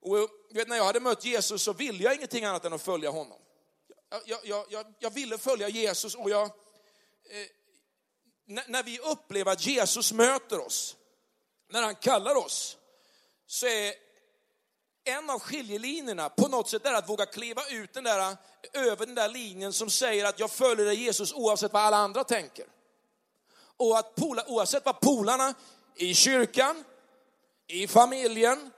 Och 0.01 0.19
eh, 0.19 0.25
vet, 0.49 0.67
när 0.67 0.75
jag 0.75 0.85
hade 0.85 0.99
mött 0.99 1.25
Jesus 1.25 1.63
så 1.63 1.73
ville 1.73 2.03
jag 2.03 2.15
ingenting 2.15 2.45
annat 2.45 2.65
än 2.65 2.73
att 2.73 2.81
följa 2.81 3.09
honom. 3.09 3.39
Jag, 4.25 4.39
jag, 4.43 4.65
jag, 4.69 4.85
jag 4.99 5.09
ville 5.09 5.37
följa 5.37 5.69
Jesus 5.69 6.15
och 6.15 6.29
jag, 6.29 6.45
eh, 6.45 7.47
när 8.51 8.83
vi 8.83 8.99
upplever 8.99 9.51
att 9.51 9.65
Jesus 9.65 10.11
möter 10.13 10.65
oss, 10.65 10.95
när 11.69 11.81
han 11.81 11.95
kallar 11.95 12.35
oss, 12.35 12.77
så 13.47 13.65
är 13.65 13.93
en 15.03 15.29
av 15.29 15.39
skiljelinjerna 15.39 16.29
på 16.29 16.47
något 16.47 16.69
sätt 16.69 16.85
är 16.85 16.93
att 16.93 17.09
våga 17.09 17.25
kliva 17.25 17.61
ut 17.69 17.93
den 17.93 18.03
där, 18.03 18.37
över 18.73 19.05
den 19.05 19.15
där 19.15 19.29
linjen 19.29 19.73
som 19.73 19.89
säger 19.89 20.25
att 20.25 20.39
jag 20.39 20.51
följer 20.51 20.85
dig 20.85 21.03
Jesus 21.03 21.33
oavsett 21.33 21.73
vad 21.73 21.81
alla 21.81 21.97
andra 21.97 22.23
tänker. 22.23 22.65
Och 23.77 23.97
att 23.97 24.15
pola, 24.15 24.43
oavsett 24.47 24.85
vad 24.85 24.99
polarna 24.99 25.53
i 25.95 26.13
kyrkan, 26.13 26.83
i 27.67 27.87
familjen, 27.87 28.71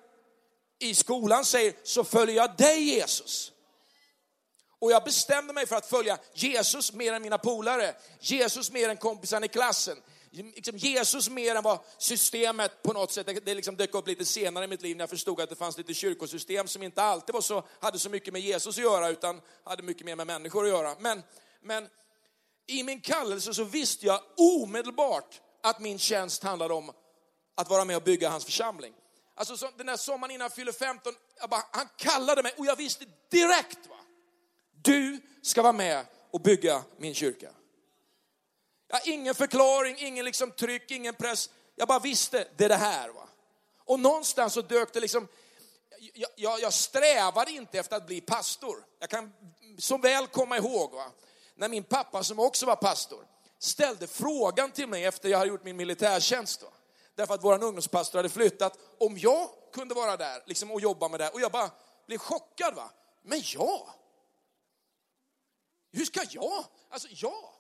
i 0.80 0.96
skolan 0.96 1.46
säger, 1.46 1.74
så 1.84 2.03
följer 2.03 2.36
jag 2.36 2.58
dig 2.58 2.84
Jesus. 2.84 3.52
Och 4.84 4.92
jag 4.92 5.04
bestämde 5.04 5.54
mig 5.54 5.66
för 5.66 5.75
att 5.75 5.86
följa 5.86 6.18
Jesus 6.34 6.94
mer 6.94 7.13
än 7.13 7.22
mina 7.22 7.38
polare, 7.38 7.96
Jesus 8.20 8.72
mer 8.72 8.90
än 8.90 8.98
kompisarna 8.98 9.46
i 9.46 9.50
klassen, 9.50 9.98
liksom 10.32 10.78
Jesus 10.78 11.30
mer 11.30 11.56
än 11.56 11.63
vad 11.63 11.80
systemet 11.98 12.84
på 12.84 12.94
något 12.94 13.12
sätt, 13.12 13.46
det 13.46 13.56
liksom 13.56 13.75
dök 13.75 13.94
upp 13.94 14.08
lite 14.08 14.25
senare 14.25 14.66
i 14.66 14.68
mitt 14.68 14.82
liv 14.82 14.98
när 14.98 15.02
jag 15.02 15.10
förstod 15.10 15.42
att 15.42 15.50
det 15.50 15.56
fanns 15.56 15.78
lite 15.78 15.94
kyrkosystem 15.94 16.68
som 16.68 16.84
inte 16.84 17.04
alltid 17.04 17.34
var 17.34 17.42
så, 17.42 17.63
hade 17.80 18.00
så 18.00 18.10
mycket 18.10 18.34
med 18.34 18.42
Jesus 18.42 18.78
att 18.78 18.84
göra 18.84 19.10
utan 19.10 19.42
hade 19.63 19.84
mycket 19.84 20.06
mer 20.06 20.16
med 20.16 20.28
människor 20.28 20.63
att 20.63 20.70
göra. 20.70 20.96
Men, 21.00 21.24
men 21.62 21.88
i 22.68 22.84
min 22.84 23.02
kallelse 23.02 23.54
så 23.54 23.63
visste 23.63 24.06
jag 24.06 24.20
omedelbart 24.38 25.42
att 25.62 25.80
min 25.80 26.00
tjänst 26.00 26.44
handlade 26.44 26.74
om 26.74 26.92
att 27.56 27.70
vara 27.70 27.86
med 27.86 27.96
och 27.96 28.04
bygga 28.04 28.30
hans 28.30 28.46
församling. 28.46 28.94
Alltså 29.36 29.58
så, 29.58 29.70
den 29.78 29.86
där 29.86 29.98
sommaren 29.98 30.32
innan 30.32 30.46
jag 30.46 30.56
fyllde 30.56 30.74
15, 30.74 31.13
bara, 31.50 31.63
han 31.72 31.88
kallade 31.98 32.44
mig 32.44 32.54
och 32.58 32.66
jag 32.66 32.75
visste 32.75 33.06
direkt 33.32 33.88
va, 33.90 33.96
du 34.84 35.20
ska 35.42 35.62
vara 35.62 35.74
med 35.74 36.06
och 36.32 36.42
bygga 36.42 36.84
min 36.98 37.13
kyrka. 37.13 37.50
Ja, 38.88 39.00
ingen 39.06 39.36
förklaring, 39.36 39.96
ingen 40.00 40.25
liksom 40.25 40.52
tryck, 40.52 40.92
ingen 40.92 41.13
press. 41.13 41.50
Jag 41.75 41.88
bara 41.88 42.00
visste, 42.00 42.48
det 42.58 42.66
är 42.66 42.70
det 42.70 42.75
här. 42.75 43.10
Va? 43.10 43.28
Och 43.86 44.00
någonstans 44.00 44.54
så 44.54 44.62
dök 44.62 44.94
det 44.94 45.00
liksom, 45.00 45.28
jag, 46.13 46.30
jag, 46.36 46.60
jag 46.60 46.74
strävade 46.74 47.52
inte 47.52 47.80
efter 47.80 47.96
att 47.96 48.08
bli 48.08 48.22
pastor. 48.22 48.86
Jag 49.00 49.10
kan 49.10 49.34
så 49.78 49.98
väl 49.98 50.28
komma 50.28 50.58
ihåg 50.58 50.92
va? 50.92 51.12
när 51.56 51.70
min 51.70 51.84
pappa 51.84 52.24
som 52.24 52.40
också 52.40 52.66
var 52.66 52.75
pastor 52.75 53.28
ställde 53.60 54.08
frågan 54.08 54.72
till 54.72 54.88
mig 54.88 55.06
efter 55.06 55.30
jag 55.30 55.38
hade 55.38 55.50
gjort 55.50 55.63
min 55.63 55.78
militärtjänst. 55.78 56.63
Va? 56.63 56.70
Därför 57.16 57.34
att 57.34 57.44
vår 57.44 57.63
ungdomspastor 57.63 58.20
hade 58.20 58.30
flyttat, 58.30 58.78
om 59.00 59.18
jag 59.18 59.50
kunde 59.74 59.96
vara 59.96 60.18
där 60.18 60.44
liksom, 60.46 60.72
och 60.72 60.82
jobba 60.82 61.08
med 61.08 61.20
det. 61.20 61.30
Och 61.30 61.42
jag 61.42 61.52
bara 61.52 61.72
blev 62.08 62.18
chockad. 62.18 62.75
va. 62.75 62.90
Men 63.22 63.42
jag? 63.44 63.90
Hur 65.94 66.06
ska 66.06 66.22
jag? 66.30 66.66
Alltså 66.90 67.08
ja. 67.12 67.54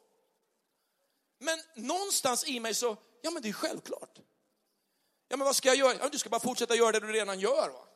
Men 1.39 1.59
någonstans 1.75 2.47
i 2.47 2.59
mig 2.59 2.73
så, 2.73 2.97
ja 3.21 3.31
men 3.31 3.41
det 3.41 3.49
är 3.49 3.53
självklart. 3.53 4.19
Ja 5.27 5.37
men 5.37 5.45
vad 5.45 5.55
ska 5.55 5.67
jag 5.67 5.77
göra? 5.77 5.97
Ja, 5.99 6.09
du 6.09 6.19
ska 6.19 6.29
bara 6.29 6.39
fortsätta 6.39 6.75
göra 6.75 6.91
det 6.91 6.99
du 6.99 7.13
redan 7.13 7.39
gör. 7.39 7.69
Va? 7.69 7.87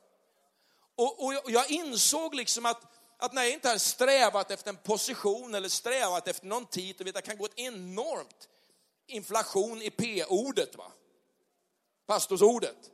Och, 0.95 1.23
och, 1.23 1.43
och 1.43 1.51
jag 1.51 1.71
insåg 1.71 2.35
liksom 2.35 2.65
att, 2.65 2.81
att 3.17 3.33
när 3.33 3.43
jag 3.43 3.53
inte 3.53 3.69
har 3.69 3.77
strävat 3.77 4.51
efter 4.51 4.69
en 4.69 4.77
position 4.77 5.55
eller 5.55 5.69
strävat 5.69 6.27
efter 6.27 6.47
någon 6.47 6.65
titel... 6.65 7.05
vet, 7.05 7.15
det 7.15 7.21
kan 7.21 7.37
gå 7.37 7.45
ett 7.45 7.59
enormt 7.59 8.49
inflation 9.07 9.81
i 9.81 9.89
P-ordet. 9.89 10.75
va? 10.75 10.91
Pastorsordet. 12.05 12.91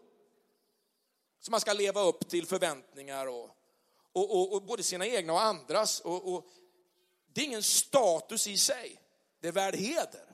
Så 1.40 1.52
man 1.52 1.62
ska 1.62 1.74
leva 1.74 2.02
upp 2.02 2.30
till 2.30 2.48
förväntningar 2.48 3.28
och, 3.28 3.50
och, 4.12 4.36
och, 4.36 4.54
och 4.54 4.62
både 4.62 4.84
sina 4.84 5.08
egna 5.08 5.34
och 5.34 5.42
andras. 5.42 6.00
Och, 6.00 6.34
och, 6.34 6.46
det 7.34 7.42
är 7.42 7.46
ingen 7.46 7.64
status 7.64 8.48
i 8.48 8.58
sig. 8.58 9.00
Det 9.40 9.48
är 9.48 9.52
värd 9.52 9.76
heder. 9.76 10.26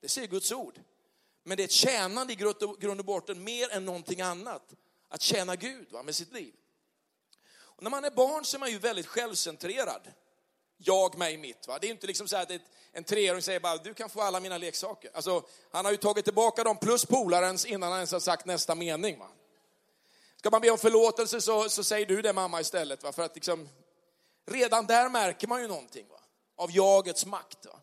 Det 0.00 0.08
säger 0.08 0.28
Guds 0.28 0.52
ord. 0.52 0.80
Men 1.42 1.56
det 1.56 1.62
är 1.62 1.64
ett 1.64 1.72
tjänande 1.72 2.32
i 2.32 2.36
grund 2.80 3.00
och 3.00 3.04
botten 3.04 3.44
mer 3.44 3.72
än 3.72 3.84
någonting 3.84 4.20
annat. 4.20 4.74
Att 5.08 5.22
tjäna 5.22 5.56
Gud 5.56 5.92
va, 5.92 6.02
med 6.02 6.14
sitt 6.14 6.32
liv. 6.32 6.54
Och 7.54 7.82
när 7.82 7.90
man 7.90 8.04
är 8.04 8.10
barn 8.10 8.44
så 8.44 8.56
är 8.56 8.58
man 8.58 8.70
ju 8.70 8.78
väldigt 8.78 9.06
självcentrerad. 9.06 10.12
Jag, 10.76 11.18
mig, 11.18 11.36
mitt. 11.36 11.68
Va? 11.68 11.78
Det 11.80 11.86
är 11.86 11.90
inte 11.90 12.06
liksom 12.06 12.28
så 12.28 12.36
att 12.36 12.50
en 12.92 13.04
treåring 13.04 13.42
säger 13.42 13.60
bara, 13.60 13.76
du 13.76 13.94
kan 13.94 14.10
få 14.10 14.20
alla 14.20 14.40
mina 14.40 14.58
leksaker. 14.58 15.10
Alltså, 15.14 15.46
han 15.70 15.84
har 15.84 15.92
ju 15.92 15.98
tagit 15.98 16.24
tillbaka 16.24 16.64
dem 16.64 16.76
plus 16.76 17.06
polarens 17.06 17.64
innan 17.64 17.90
han 17.90 17.98
ens 17.98 18.12
har 18.12 18.20
sagt 18.20 18.46
nästa 18.46 18.74
mening. 18.74 19.18
Va? 19.18 19.28
Ska 20.36 20.50
man 20.50 20.60
be 20.60 20.70
om 20.70 20.78
förlåtelse 20.78 21.40
så, 21.40 21.68
så 21.68 21.84
säger 21.84 22.06
du 22.06 22.22
det 22.22 22.32
mamma 22.32 22.60
istället. 22.60 23.02
Va? 23.02 23.12
För 23.12 23.22
att 23.22 23.34
liksom, 23.34 23.68
redan 24.46 24.86
där 24.86 25.08
märker 25.08 25.48
man 25.48 25.62
ju 25.62 25.68
någonting 25.68 26.08
va? 26.08 26.20
Av 26.56 26.70
jagets 26.70 27.26
makt. 27.26 27.66
Va? 27.66 27.80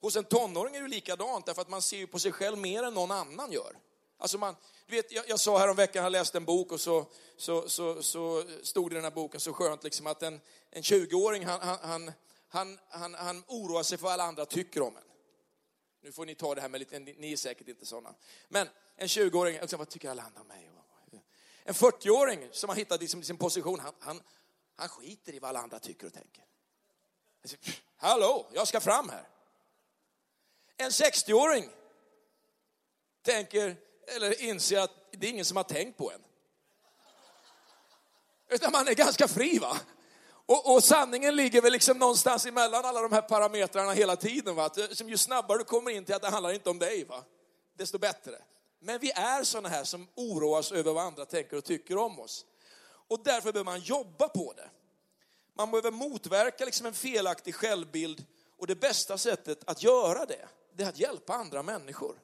Hos 0.00 0.16
en 0.16 0.24
tonåring 0.24 0.76
är 0.76 0.82
det 0.82 0.88
likadant, 0.88 1.46
därför 1.46 1.62
att 1.62 1.68
man 1.68 1.82
ser 1.82 1.96
ju 1.96 2.06
på 2.06 2.18
sig 2.18 2.32
själv 2.32 2.58
mer 2.58 2.82
än 2.82 2.94
någon 2.94 3.10
annan 3.10 3.52
gör. 3.52 3.76
Alltså 4.18 4.38
man, 4.38 4.56
du 4.86 4.96
vet, 4.96 5.12
jag, 5.12 5.28
jag 5.28 5.40
sa 5.40 5.58
häromveckan, 5.58 6.02
jag 6.02 6.12
läste 6.12 6.38
en 6.38 6.44
bok 6.44 6.72
och 6.72 6.80
så, 6.80 7.06
så, 7.36 7.68
så, 7.68 8.02
så 8.02 8.44
stod 8.62 8.90
det 8.90 8.94
i 8.94 8.94
den 8.94 9.04
här 9.04 9.10
boken 9.10 9.40
så 9.40 9.52
skönt 9.52 9.84
liksom 9.84 10.06
att 10.06 10.22
en, 10.22 10.40
en 10.70 10.82
20-åring 10.82 11.46
han, 11.46 11.78
han, 11.82 12.12
han, 12.48 12.78
han, 12.88 13.14
han 13.14 13.44
oroar 13.46 13.82
sig 13.82 13.98
för 13.98 14.04
vad 14.04 14.12
alla 14.12 14.24
andra 14.24 14.46
tycker 14.46 14.82
om 14.82 14.96
en. 14.96 15.02
Nu 16.02 16.12
får 16.12 16.26
ni 16.26 16.34
ta 16.34 16.54
det 16.54 16.60
här 16.60 16.68
med 16.68 16.80
lite, 16.80 16.98
ni 16.98 17.32
är 17.32 17.36
säkert 17.36 17.68
inte 17.68 17.86
sådana. 17.86 18.14
Men 18.48 18.68
en 18.96 19.06
20-åring, 19.06 19.60
liksom, 19.60 19.78
vad 19.78 19.88
tycker 19.88 20.10
alla 20.10 20.22
andra 20.22 20.40
om 20.40 20.46
mig? 20.46 20.70
En 21.68 21.74
40-åring 21.74 22.48
som 22.52 22.68
har 22.68 22.76
hittat 22.76 23.00
liksom 23.00 23.22
sin 23.22 23.36
position, 23.36 23.80
han, 23.80 23.94
han, 23.98 24.22
han 24.76 24.88
skiter 24.88 25.34
i 25.34 25.38
vad 25.38 25.48
alla 25.48 25.60
andra 25.60 25.78
tycker 25.78 26.06
och 26.06 26.12
tänker. 26.12 26.44
Hallå, 27.96 28.46
jag 28.52 28.68
ska 28.68 28.80
fram 28.80 29.08
här. 29.08 29.28
En 30.76 30.90
60-åring 30.90 31.68
tänker, 33.22 33.76
eller 34.16 34.42
inser 34.42 34.78
att 34.78 34.90
det 35.10 35.26
är 35.26 35.30
ingen 35.30 35.44
som 35.44 35.56
har 35.56 35.64
tänkt 35.64 35.98
på 35.98 36.12
en. 36.12 36.20
Utan 38.48 38.72
man 38.72 38.88
är 38.88 38.94
ganska 38.94 39.28
fri 39.28 39.58
va? 39.58 39.76
Och, 40.46 40.74
och, 40.74 40.84
sanningen 40.84 41.36
ligger 41.36 41.62
väl 41.62 41.72
liksom 41.72 41.98
någonstans 41.98 42.46
emellan 42.46 42.84
alla 42.84 43.00
de 43.00 43.12
här 43.12 43.22
parametrarna 43.22 43.92
hela 43.92 44.16
tiden. 44.16 44.54
Va? 44.54 44.64
Att, 44.64 44.78
eh, 44.78 45.08
ju 45.08 45.16
snabbare 45.18 45.58
du 45.58 45.64
kommer 45.64 45.90
in 45.90 46.04
till 46.04 46.14
att 46.14 46.22
det 46.22 46.28
handlar 46.28 46.52
inte 46.52 46.70
om 46.70 46.78
dig, 46.78 47.04
va? 47.04 47.24
desto 47.78 47.98
bättre. 47.98 48.38
Men 48.78 48.98
vi 49.00 49.10
är 49.10 49.44
sådana 49.44 49.68
här 49.68 49.84
som 49.84 50.08
oroas 50.14 50.72
över 50.72 50.92
vad 50.92 51.04
andra 51.04 51.24
tänker 51.24 51.56
och 51.56 51.64
tycker 51.64 51.96
om 51.96 52.20
oss. 52.20 52.46
Och 53.08 53.22
därför 53.24 53.52
behöver 53.52 53.70
man 53.70 53.80
jobba 53.80 54.28
på 54.28 54.52
det. 54.56 54.68
Man 55.58 55.70
behöver 55.70 55.90
motverka 55.90 56.64
liksom 56.64 56.86
en 56.86 56.94
felaktig 56.94 57.54
självbild 57.54 58.26
och 58.56 58.66
det 58.66 58.74
bästa 58.74 59.18
sättet 59.18 59.64
att 59.66 59.82
göra 59.82 60.26
det, 60.26 60.48
det 60.72 60.84
är 60.84 60.88
att 60.88 60.98
hjälpa 60.98 61.34
andra 61.34 61.62
människor. 61.62 62.20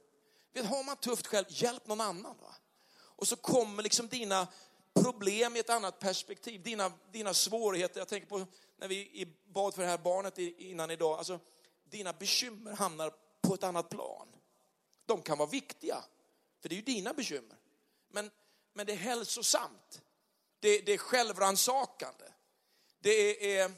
Vet, 0.53 0.67
har 0.67 0.85
man 0.85 0.97
tufft 0.97 1.27
själv, 1.27 1.47
hjälp 1.49 1.87
någon 1.87 2.01
annan. 2.01 2.37
Va? 2.43 2.55
Och 2.97 3.29
så 3.29 3.37
kommer 3.37 3.83
liksom 3.83 4.09
dina 4.09 4.49
problem 4.95 5.57
i 5.57 5.59
ett 5.59 5.71
annat 5.71 5.99
perspektiv, 5.99 6.63
dina, 6.63 6.93
dina 7.13 7.35
svårigheter. 7.35 8.01
Jag 8.01 8.09
tänker 8.09 8.29
på 8.29 8.47
när 8.77 8.89
vi 8.89 9.35
bad 9.45 9.75
för 9.75 9.83
det 9.83 9.89
här 9.89 9.99
barnet 9.99 10.39
innan 10.39 10.91
idag, 10.91 11.19
alltså 11.19 11.41
dina 11.85 12.13
bekymmer 12.13 12.73
hamnar 12.73 13.13
på 13.43 13.55
ett 13.55 13.65
annat 13.65 13.89
plan. 13.89 14.29
De 15.07 15.23
kan 15.23 15.39
vara 15.39 15.49
viktiga, 15.49 16.05
för 16.61 16.69
det 16.69 16.75
är 16.75 16.77
ju 16.77 16.83
dina 16.83 17.13
bekymmer. 17.13 17.57
Men, 18.09 18.31
men 18.73 18.87
det 18.87 18.93
är 18.93 18.97
hälsosamt. 18.97 20.03
Det, 20.61 20.79
det 20.79 20.93
är 20.93 20.99
självransakande. 20.99 22.25
Det 23.05 23.57
är 23.57 23.73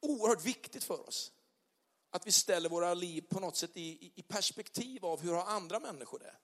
oerhört 0.00 0.44
viktigt 0.44 0.84
för 0.84 1.08
oss 1.08 1.32
att 2.10 2.26
vi 2.26 2.32
ställer 2.32 2.68
våra 2.68 2.94
liv 2.94 3.24
på 3.28 3.40
något 3.40 3.56
sätt 3.56 3.76
i, 3.76 4.12
i 4.14 4.22
perspektiv 4.22 5.04
av 5.04 5.20
hur 5.20 5.32
har 5.32 5.44
andra 5.44 5.80
människor 5.80 6.18
det? 6.18 6.34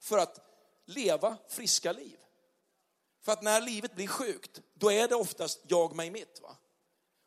För 0.00 0.18
att 0.18 0.40
leva 0.86 1.36
friska 1.48 1.92
liv. 1.92 2.18
För 3.22 3.32
att 3.32 3.42
när 3.42 3.60
livet 3.60 3.94
blir 3.94 4.06
sjukt, 4.06 4.62
då 4.74 4.92
är 4.92 5.08
det 5.08 5.14
oftast 5.14 5.60
jag, 5.68 5.94
mig, 5.96 6.10
mitt. 6.10 6.40
Va? 6.42 6.56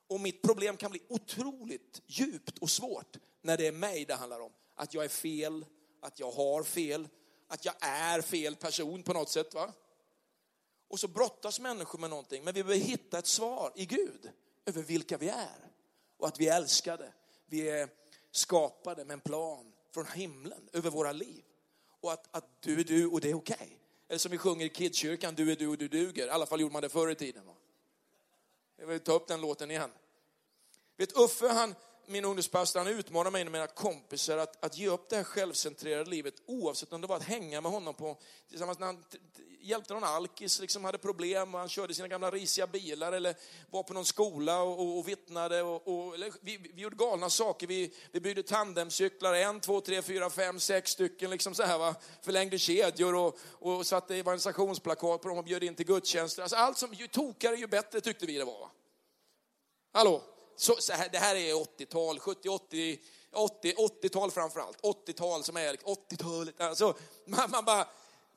Och 0.08 0.20
mitt 0.20 0.42
problem 0.42 0.78
kan 0.78 0.92
bli 0.92 1.02
otroligt 1.10 2.02
djupt 2.06 2.58
och 2.58 2.70
svårt 2.70 3.18
när 3.42 3.58
det 3.58 3.68
är 3.68 3.72
mig 3.72 4.06
det 4.06 4.16
handlar 4.16 4.40
om. 4.40 4.52
Att 4.76 4.94
jag 4.94 5.04
är 5.06 5.10
fel, 5.10 5.66
att 6.02 6.20
jag 6.20 6.32
har 6.32 6.64
fel, 6.64 7.08
att 7.48 7.66
jag 7.66 7.76
är 7.80 8.22
fel 8.22 8.56
person 8.56 9.04
på 9.04 9.14
något 9.14 9.30
sätt. 9.30 9.54
Va? 9.54 9.74
Och 10.88 11.00
så 11.00 11.08
brottas 11.08 11.60
människor 11.60 12.00
med 12.00 12.10
någonting, 12.10 12.44
men 12.44 12.54
vi 12.54 12.64
behöver 12.64 12.86
hitta 12.86 13.20
ett 13.20 13.28
svar 13.28 13.72
i 13.76 13.86
Gud 13.86 14.32
över 14.66 14.82
vilka 14.82 15.18
vi 15.18 15.30
är. 15.30 15.72
Och 16.18 16.28
att 16.28 16.40
vi 16.40 16.48
är 16.48 16.58
älskade. 16.58 17.14
Vi 17.46 17.70
är 17.70 17.90
skapade 18.32 19.06
med 19.06 19.14
en 19.14 19.20
plan 19.20 19.74
från 19.92 20.06
himlen 20.08 20.70
över 20.74 20.90
våra 20.90 21.12
liv. 21.12 21.44
Och 22.02 22.12
att, 22.12 22.36
att 22.36 22.62
du 22.62 22.80
är 22.80 22.84
du 22.84 23.08
och 23.08 23.22
det 23.22 23.30
är 23.30 23.34
okej. 23.34 23.56
Okay. 23.56 23.78
Eller 24.08 24.20
som 24.20 24.32
vi 24.32 24.38
sjunger 24.38 24.66
i 24.66 24.70
Kidskyrkan, 24.70 25.36
du 25.36 25.52
är 25.52 25.56
du 25.56 25.68
och 25.68 25.78
du 25.78 25.88
duger. 25.88 26.28
I 26.28 26.30
alla 26.30 26.46
fall 26.46 26.62
gjorde 26.62 26.74
man 26.74 26.82
det 26.82 26.90
förr 26.90 27.12
i 27.12 27.16
tiden. 27.16 27.46
Va? 27.46 27.54
Jag 28.78 28.88
vill 28.88 29.00
ta 29.00 29.12
upp 29.12 29.28
den 29.28 29.42
låten 29.42 29.72
igen. 29.72 29.92
Vet 30.98 31.18
Uffe, 31.18 31.48
han, 31.48 31.76
min 32.08 32.26
ungdomspastor, 32.26 32.80
han 32.80 32.88
utmanade 32.88 33.32
mig 33.32 33.46
och 33.46 33.52
mina 33.52 33.68
kompisar 33.68 34.38
att, 34.38 34.66
att 34.66 34.78
ge 34.78 34.88
upp 34.88 35.10
det 35.10 35.16
här 35.16 35.24
självcentrerade 35.24 36.10
livet 36.10 36.34
oavsett 36.46 36.94
om 36.94 37.02
det 37.02 37.08
var 37.08 37.16
att 37.16 37.24
hänga 37.24 37.62
med 37.62 37.72
honom 37.72 37.94
på, 37.94 38.18
tillsammans 38.50 38.80
när 38.80 38.86
han 38.86 39.04
hjälpte 39.66 39.94
någon 39.94 40.04
alkis, 40.04 40.60
liksom 40.60 40.86
hade 40.86 40.98
problem 40.98 41.54
och 41.54 41.60
han 41.60 41.70
körde 41.70 41.94
sina 41.94 42.08
gamla 42.08 42.32
risiga 42.32 42.68
bilar 42.68 43.12
eller 43.12 43.36
var 43.70 43.84
på 43.84 43.94
någon 43.94 44.06
skola 44.06 44.62
och, 44.62 44.80
och, 44.80 44.98
och 44.98 45.08
vittnade. 45.08 45.62
Och, 45.62 45.88
och 45.88 46.16
vi, 46.42 46.58
vi, 46.58 46.82
gjorde 46.82 46.96
galna 46.96 47.30
saker. 47.30 47.68
Vi, 47.68 47.94
vi 48.12 48.20
byggde 48.20 48.44
tandemcyklar, 48.44 49.34
en, 49.34 49.60
två, 49.60 49.82
tre, 49.82 50.02
fyra, 50.02 50.30
fem, 50.30 50.60
sex 50.60 50.92
stycken, 50.92 51.30
liksom 51.30 51.56
så 51.56 51.64
här, 51.64 51.78
va? 51.78 51.96
förlängde 52.22 52.58
kedjor 52.58 53.16
och, 53.16 53.40
och 53.52 53.88
satte 53.88 54.16
evangelisationsplakat 54.16 55.22
på 55.22 55.28
dem 55.28 55.38
och 55.38 55.44
bjöd 55.44 55.64
in 55.64 55.76
till 55.76 55.86
gudstjänster. 55.86 56.42
Alltså 56.42 56.56
allt 56.56 56.78
som, 56.78 56.94
ju 56.94 57.08
tokare 57.08 57.56
ju 57.56 57.68
bättre 57.68 58.02
tyckte 58.02 58.26
vi 58.26 58.38
det 58.38 58.46
var. 58.46 58.60
Va? 58.60 58.72
Hallå? 59.94 60.22
Så, 60.58 60.76
så 60.80 60.94
här, 60.94 61.10
det 61.12 61.18
här 61.18 61.36
är 61.36 61.54
80-tal, 61.54 62.20
70, 62.20 62.50
80, 62.50 63.00
80, 63.34 63.74
80-tal 63.74 64.32
framförallt. 64.32 64.82
80-tal 64.82 65.44
som 65.44 65.58
är 65.58 65.72
liksom 65.72 65.96
80-talet. 65.96 66.62
Alltså, 66.62 66.98
man, 67.26 67.52
man 67.52 67.66
bara, 67.66 67.88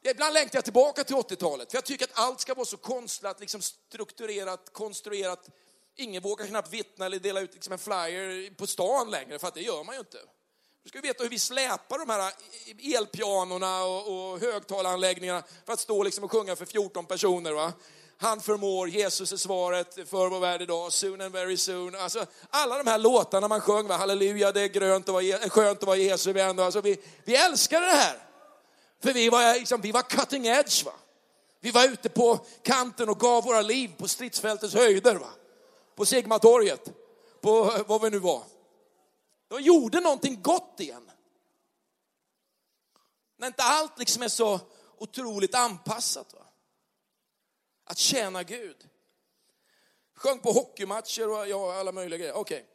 Ibland 0.02 0.34
längtar 0.34 0.56
jag 0.56 0.64
tillbaka 0.64 1.04
till 1.04 1.16
80-talet, 1.16 1.70
för 1.70 1.76
jag 1.76 1.84
tycker 1.84 2.04
att 2.04 2.18
allt 2.18 2.40
ska 2.40 2.54
vara 2.54 2.66
så 2.66 2.76
konstlat, 2.76 3.40
liksom 3.40 3.62
strukturerat, 3.62 4.72
konstruerat. 4.72 5.48
Ingen 5.96 6.22
vågar 6.22 6.46
knappt 6.46 6.72
vittna 6.72 7.06
eller 7.06 7.18
dela 7.18 7.40
ut 7.40 7.54
liksom 7.54 7.72
en 7.72 7.78
flyer 7.78 8.54
på 8.54 8.66
stan 8.66 9.10
längre, 9.10 9.38
för 9.38 9.48
att 9.48 9.54
det 9.54 9.62
gör 9.62 9.84
man 9.84 9.94
ju 9.94 9.98
inte. 9.98 10.18
Du 10.82 10.88
ska 10.88 11.00
veta 11.00 11.22
hur 11.22 11.30
vi 11.30 11.38
släpar 11.38 11.98
de 11.98 12.10
här 12.10 12.32
eh, 12.66 12.94
elpianorna 12.94 13.84
och, 13.84 14.32
och 14.32 14.40
högtalaranläggningarna 14.40 15.42
för 15.66 15.72
att 15.72 15.80
stå 15.80 16.02
liksom 16.02 16.24
och 16.24 16.32
sjunga 16.32 16.56
för 16.56 16.66
14 16.66 17.06
personer. 17.06 17.52
Va? 17.52 17.72
Han 18.20 18.40
förmår, 18.40 18.88
Jesus 18.88 19.32
är 19.32 19.36
svaret 19.36 19.94
för 19.94 20.28
vår 20.28 20.40
värld 20.40 20.62
idag, 20.62 20.92
soon 20.92 21.20
and 21.20 21.32
very 21.32 21.56
soon. 21.56 21.94
Alltså, 21.94 22.26
alla 22.50 22.82
de 22.82 22.90
här 22.90 22.98
låtarna 22.98 23.48
man 23.48 23.60
sjöng, 23.60 23.88
va? 23.88 23.96
halleluja, 23.96 24.52
det 24.52 24.60
är 24.60 24.68
grönt 24.68 25.08
att 25.08 25.12
vara, 25.12 25.48
skönt 25.48 25.78
att 25.78 25.86
vara 25.86 25.96
Jesu 25.96 26.32
vän. 26.32 26.58
Alltså, 26.58 26.80
vi, 26.80 27.00
vi 27.24 27.36
älskade 27.36 27.86
det 27.86 27.92
här. 27.92 28.18
För 29.02 29.12
vi 29.12 29.28
var, 29.28 29.54
liksom, 29.54 29.80
vi 29.80 29.92
var 29.92 30.02
cutting 30.02 30.46
edge. 30.46 30.84
Va? 30.84 30.92
Vi 31.60 31.70
var 31.70 31.84
ute 31.84 32.08
på 32.08 32.38
kanten 32.62 33.08
och 33.08 33.18
gav 33.18 33.44
våra 33.44 33.62
liv 33.62 33.90
på 33.98 34.08
stridsfältets 34.08 34.74
höjder. 34.74 35.14
Va? 35.14 35.30
På 35.96 36.06
Sigmatorget, 36.06 36.90
på 37.40 37.82
vad 37.86 38.02
vi 38.02 38.10
nu 38.10 38.18
var. 38.18 38.42
De 39.48 39.60
gjorde 39.60 40.00
någonting 40.00 40.42
gott 40.42 40.74
igen. 40.78 41.10
När 43.38 43.46
inte 43.46 43.62
allt 43.62 43.98
liksom 43.98 44.22
är 44.22 44.28
så 44.28 44.60
otroligt 44.98 45.54
anpassat. 45.54 46.34
Va? 46.34 46.47
Att 47.88 47.98
tjäna 47.98 48.42
Gud. 48.42 48.88
Sjöng 50.14 50.38
på 50.38 50.52
hockeymatcher 50.52 51.30
och 51.30 51.48
ja, 51.48 51.74
alla 51.74 51.92
möjliga 51.92 52.18
grejer. 52.18 52.32
Okej. 52.32 52.66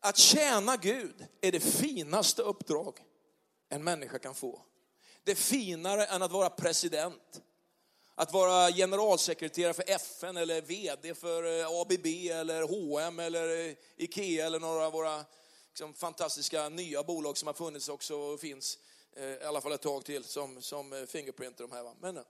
Att 0.00 0.16
tjäna 0.16 0.76
Gud 0.76 1.26
är 1.40 1.52
det 1.52 1.60
finaste 1.60 2.42
uppdrag 2.42 2.98
en 3.68 3.84
människa 3.84 4.18
kan 4.18 4.34
få. 4.34 4.62
Det 5.24 5.30
är 5.30 5.36
finare 5.36 6.04
än 6.04 6.22
att 6.22 6.32
vara 6.32 6.50
president. 6.50 7.42
Att 8.14 8.32
vara 8.32 8.72
generalsekreterare 8.72 9.74
för 9.74 9.90
FN 9.90 10.36
eller 10.36 10.60
VD 10.60 11.14
för 11.14 11.60
eh, 11.60 11.80
ABB 11.80 12.06
eller 12.30 12.62
H&M 12.62 13.18
eller 13.18 13.68
eh, 13.68 13.74
Ikea 13.96 14.46
eller 14.46 14.60
några 14.60 14.86
av 14.86 14.92
våra 14.92 15.24
liksom, 15.68 15.94
fantastiska 15.94 16.68
nya 16.68 17.02
bolag 17.02 17.38
som 17.38 17.46
har 17.46 17.54
funnits 17.54 17.88
också 17.88 18.16
och 18.16 18.40
finns 18.40 18.78
eh, 19.16 19.24
i 19.24 19.44
alla 19.44 19.60
fall 19.60 19.72
ett 19.72 19.82
tag 19.82 20.04
till 20.04 20.24
som, 20.24 20.62
som 20.62 21.06
Fingerprint 21.08 21.60
och 21.60 21.68
de 21.68 21.74
här. 21.74 21.82
Va? 21.82 21.94
Men 22.00 22.24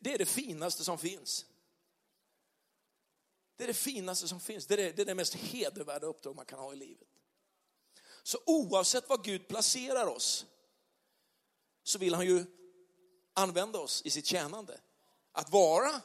det 0.00 0.14
är 0.14 0.18
det 0.18 0.26
finaste 0.26 0.84
som 0.84 0.98
finns. 0.98 1.46
Det 3.56 3.64
är 3.64 3.68
det 3.68 3.74
finaste 3.74 4.28
som 4.28 4.40
finns. 4.40 4.66
Det 4.66 4.74
är 4.74 4.76
det, 4.76 4.92
det 4.92 5.02
är 5.02 5.06
det 5.06 5.14
mest 5.14 5.34
hedervärda 5.34 6.06
uppdrag 6.06 6.36
man 6.36 6.46
kan 6.46 6.58
ha 6.58 6.72
i 6.72 6.76
livet. 6.76 7.08
Så 8.22 8.38
oavsett 8.46 9.08
var 9.08 9.18
Gud 9.24 9.48
placerar 9.48 10.06
oss 10.06 10.46
så 11.82 11.98
vill 11.98 12.14
han 12.14 12.26
ju 12.26 12.44
använda 13.34 13.78
oss 13.78 14.02
i 14.04 14.10
sitt 14.10 14.26
tjänande. 14.26 14.80
Att 15.32 15.50
vara 15.50 16.00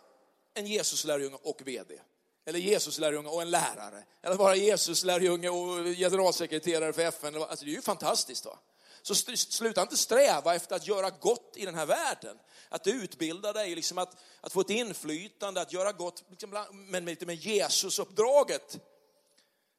en 0.53 0.67
Jesuslärjunge 0.67 1.37
och 1.41 1.61
VD. 1.65 1.99
Eller 2.45 2.59
Jesuslärjunge 2.59 3.29
och 3.29 3.41
en 3.41 3.51
lärare. 3.51 4.03
Eller 4.21 4.35
vara 4.35 4.55
Jesuslärjunge 4.55 5.49
och 5.49 5.85
generalsekreterare 5.85 6.93
för 6.93 7.01
FN. 7.01 7.35
Alltså 7.35 7.65
det 7.65 7.71
är 7.71 7.75
ju 7.75 7.81
fantastiskt. 7.81 8.45
Va? 8.45 8.59
Så 9.07 9.15
sluta 9.15 9.81
inte 9.81 9.97
sträva 9.97 10.55
efter 10.55 10.75
att 10.75 10.87
göra 10.87 11.09
gott 11.09 11.53
i 11.55 11.65
den 11.65 11.75
här 11.75 11.85
världen. 11.85 12.37
Att 12.69 12.87
utbilda 12.87 13.53
dig, 13.53 13.75
liksom 13.75 13.97
att, 13.97 14.17
att 14.41 14.53
få 14.53 14.61
ett 14.61 14.69
inflytande, 14.69 15.61
att 15.61 15.73
göra 15.73 15.91
gott, 15.91 16.23
liksom, 16.29 16.65
men 16.71 17.05
med, 17.05 17.27
med 17.27 17.35
Jesusuppdraget. 17.35 18.79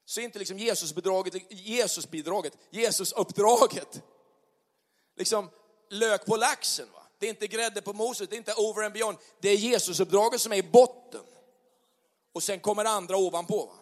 Så 0.05 0.21
inte 0.21 0.39
liksom 0.39 0.59
Jesusbidraget, 0.59 1.33
Jesusbidraget, 1.49 2.53
Jesusuppdraget. 2.69 4.01
Liksom 5.15 5.49
lök 5.89 6.25
på 6.25 6.35
laxen. 6.35 6.87
Va? 6.93 7.03
Det 7.19 7.25
är 7.25 7.29
inte 7.29 7.47
grädde 7.47 7.81
på 7.81 7.93
moset, 7.93 8.29
det 8.29 8.35
är 8.35 8.37
inte 8.37 8.53
over 8.53 8.83
and 8.83 8.93
beyond. 8.93 9.17
Det 9.41 9.49
är 9.49 9.57
Jesusuppdraget 9.57 10.41
som 10.41 10.51
är 10.51 10.57
i 10.57 10.63
botten. 10.63 11.23
Och 12.33 12.43
sen 12.43 12.59
kommer 12.59 12.83
det 12.83 12.89
andra 12.89 13.17
ovanpå. 13.17 13.65
Va? 13.65 13.73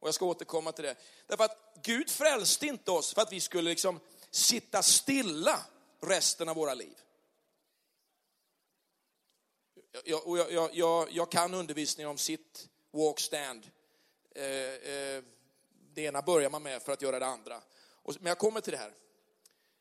Och 0.00 0.08
jag 0.08 0.14
ska 0.14 0.24
återkomma 0.24 0.72
till 0.72 0.84
det. 0.84 0.96
Därför 1.26 1.44
att 1.44 1.78
Gud 1.82 2.10
frälste 2.10 2.66
inte 2.66 2.90
oss 2.90 3.14
för 3.14 3.22
att 3.22 3.32
vi 3.32 3.40
skulle 3.40 3.70
liksom 3.70 4.00
sitta 4.30 4.82
stilla 4.82 5.66
resten 6.00 6.48
av 6.48 6.56
våra 6.56 6.74
liv. 6.74 6.98
Jag, 10.04 10.22
jag, 10.26 10.52
jag, 10.52 10.74
jag, 10.74 11.12
jag 11.12 11.30
kan 11.30 11.54
undervisning 11.54 12.06
om 12.06 12.18
sitt, 12.18 12.68
walk, 12.90 13.20
stand. 13.20 13.70
Eh, 14.34 14.44
eh, 14.44 15.22
det 15.94 16.02
ena 16.02 16.22
börjar 16.22 16.50
man 16.50 16.62
med 16.62 16.82
för 16.82 16.92
att 16.92 17.02
göra 17.02 17.18
det 17.18 17.26
andra. 17.26 17.62
men 18.04 18.26
jag 18.26 18.38
kommer 18.38 18.60
till 18.60 18.72
det 18.72 18.78
här. 18.78 18.94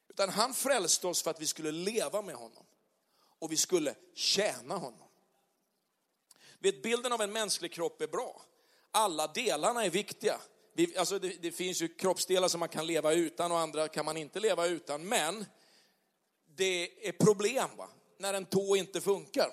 Utan 0.10 0.30
han 0.30 0.54
frälste 0.54 1.08
oss 1.08 1.24
för 1.24 1.32
att 1.32 1.42
vi 1.42 1.48
skulle 1.48 1.72
leva 1.72 2.22
med 2.22 2.36
honom. 2.36 2.66
Och 3.40 3.52
vi 3.52 3.58
skulle 3.58 3.96
tjäna 4.14 4.78
honom. 4.78 5.08
Vet, 6.60 6.84
bilden 6.84 7.14
av 7.14 7.22
en 7.22 7.32
mänsklig 7.32 7.74
kropp 7.74 8.02
är 8.02 8.08
bra. 8.08 8.42
Alla 8.92 9.28
delarna 9.28 9.86
är 9.86 9.90
viktiga. 9.90 10.42
Vi, 10.74 10.98
alltså 10.98 11.20
det, 11.20 11.42
det, 11.42 11.52
finns 11.52 11.82
ju 11.82 11.88
kroppsdelar 11.88 12.48
som 12.48 12.60
man 12.60 12.70
kan 12.70 12.88
leva 12.88 13.14
utan 13.14 13.52
och 13.52 13.60
andra 13.60 13.88
kan 13.88 14.06
man 14.06 14.18
inte 14.18 14.40
leva 14.40 14.66
utan. 14.66 15.08
Men 15.08 15.46
det 16.56 17.08
är 17.08 17.12
problem 17.12 17.70
va? 17.78 17.90
när 18.18 18.34
en 18.34 18.46
tå 18.46 18.76
inte 18.76 19.02
funkar. 19.02 19.52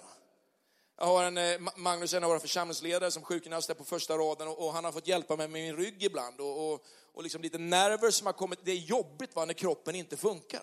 Jag 0.99 1.07
har 1.07 1.25
en, 1.25 1.39
eh, 1.39 1.61
Magnus, 1.77 2.15
en 2.15 2.25
av 2.25 2.31
våra 2.31 2.41
församlingsledare, 2.41 3.11
som 3.11 3.23
sjukgymnast 3.23 3.71
är 3.71 3.75
på 3.75 3.85
första 3.85 4.19
raden 4.19 4.49
och, 4.49 4.67
och, 4.67 4.73
han 4.73 4.85
har 4.85 4.93
fått 4.93 5.07
hjälpa 5.07 5.37
mig 5.37 5.49
med 5.49 5.63
min 5.63 5.77
rygg 5.77 6.03
ibland 6.03 6.41
och, 6.41 6.73
och, 6.73 6.87
och 7.13 7.23
liksom 7.23 7.43
lite 7.43 7.59
nerver 7.59 8.11
som 8.11 8.27
har 8.27 8.33
kommit. 8.33 8.59
Det 8.63 8.73
är 8.73 8.77
jobbigt 8.77 9.35
va, 9.35 9.45
när 9.45 9.55
kroppen 9.55 9.95
inte 9.95 10.17
funkar. 10.17 10.63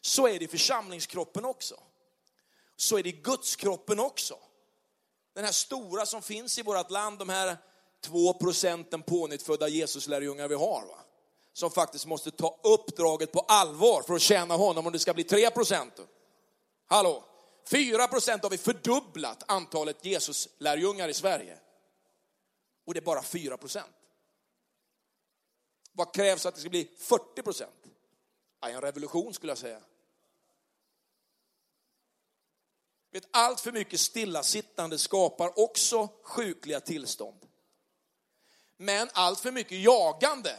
Så 0.00 0.28
är 0.28 0.38
det 0.38 0.44
i 0.44 0.48
församlingskroppen 0.48 1.44
också. 1.44 1.80
Så 2.76 2.98
är 2.98 3.02
det 3.02 3.08
i 3.08 3.20
Gudskroppen 3.22 4.00
också. 4.00 4.38
Den 5.34 5.44
här 5.44 5.52
stora 5.52 6.06
som 6.06 6.22
finns 6.22 6.58
i 6.58 6.62
vårt 6.62 6.90
land, 6.90 7.18
de 7.18 7.28
här 7.28 7.56
två 8.00 8.32
procenten 8.32 9.02
pånyttfödda 9.02 9.68
Jesuslärjungar 9.68 10.48
vi 10.48 10.54
har. 10.54 10.86
Va? 10.86 10.98
Som 11.52 11.70
faktiskt 11.70 12.06
måste 12.06 12.30
ta 12.30 12.60
uppdraget 12.62 13.32
på 13.32 13.40
allvar 13.40 14.02
för 14.02 14.14
att 14.14 14.20
tjäna 14.20 14.56
honom 14.56 14.86
om 14.86 14.92
det 14.92 14.98
ska 14.98 15.14
bli 15.14 15.24
tre 15.24 15.50
procent. 15.50 16.00
Hallå? 16.86 17.24
4 17.70 18.08
procent 18.08 18.42
har 18.42 18.50
vi 18.50 18.58
fördubblat 18.58 19.42
antalet 19.46 20.04
Jesuslärjungar 20.04 21.08
i 21.08 21.14
Sverige. 21.14 21.58
Och 22.86 22.94
det 22.94 23.00
är 23.00 23.04
bara 23.04 23.22
4 23.22 23.56
procent. 23.56 23.92
Vad 25.92 26.14
krävs 26.14 26.42
för 26.42 26.48
att 26.48 26.54
det 26.54 26.60
ska 26.60 26.70
bli 26.70 26.90
40 26.98 27.42
procent? 27.42 27.74
en 28.62 28.80
revolution 28.80 29.34
skulle 29.34 29.50
jag 29.50 29.58
säga. 29.58 29.80
Vet, 33.12 33.28
allt 33.30 33.60
för 33.60 33.72
mycket 33.72 34.00
stillasittande 34.00 34.98
skapar 34.98 35.58
också 35.58 36.08
sjukliga 36.22 36.80
tillstånd. 36.80 37.46
Men 38.82 39.08
allt 39.12 39.40
för 39.40 39.52
mycket 39.52 39.78
jagande 39.78 40.56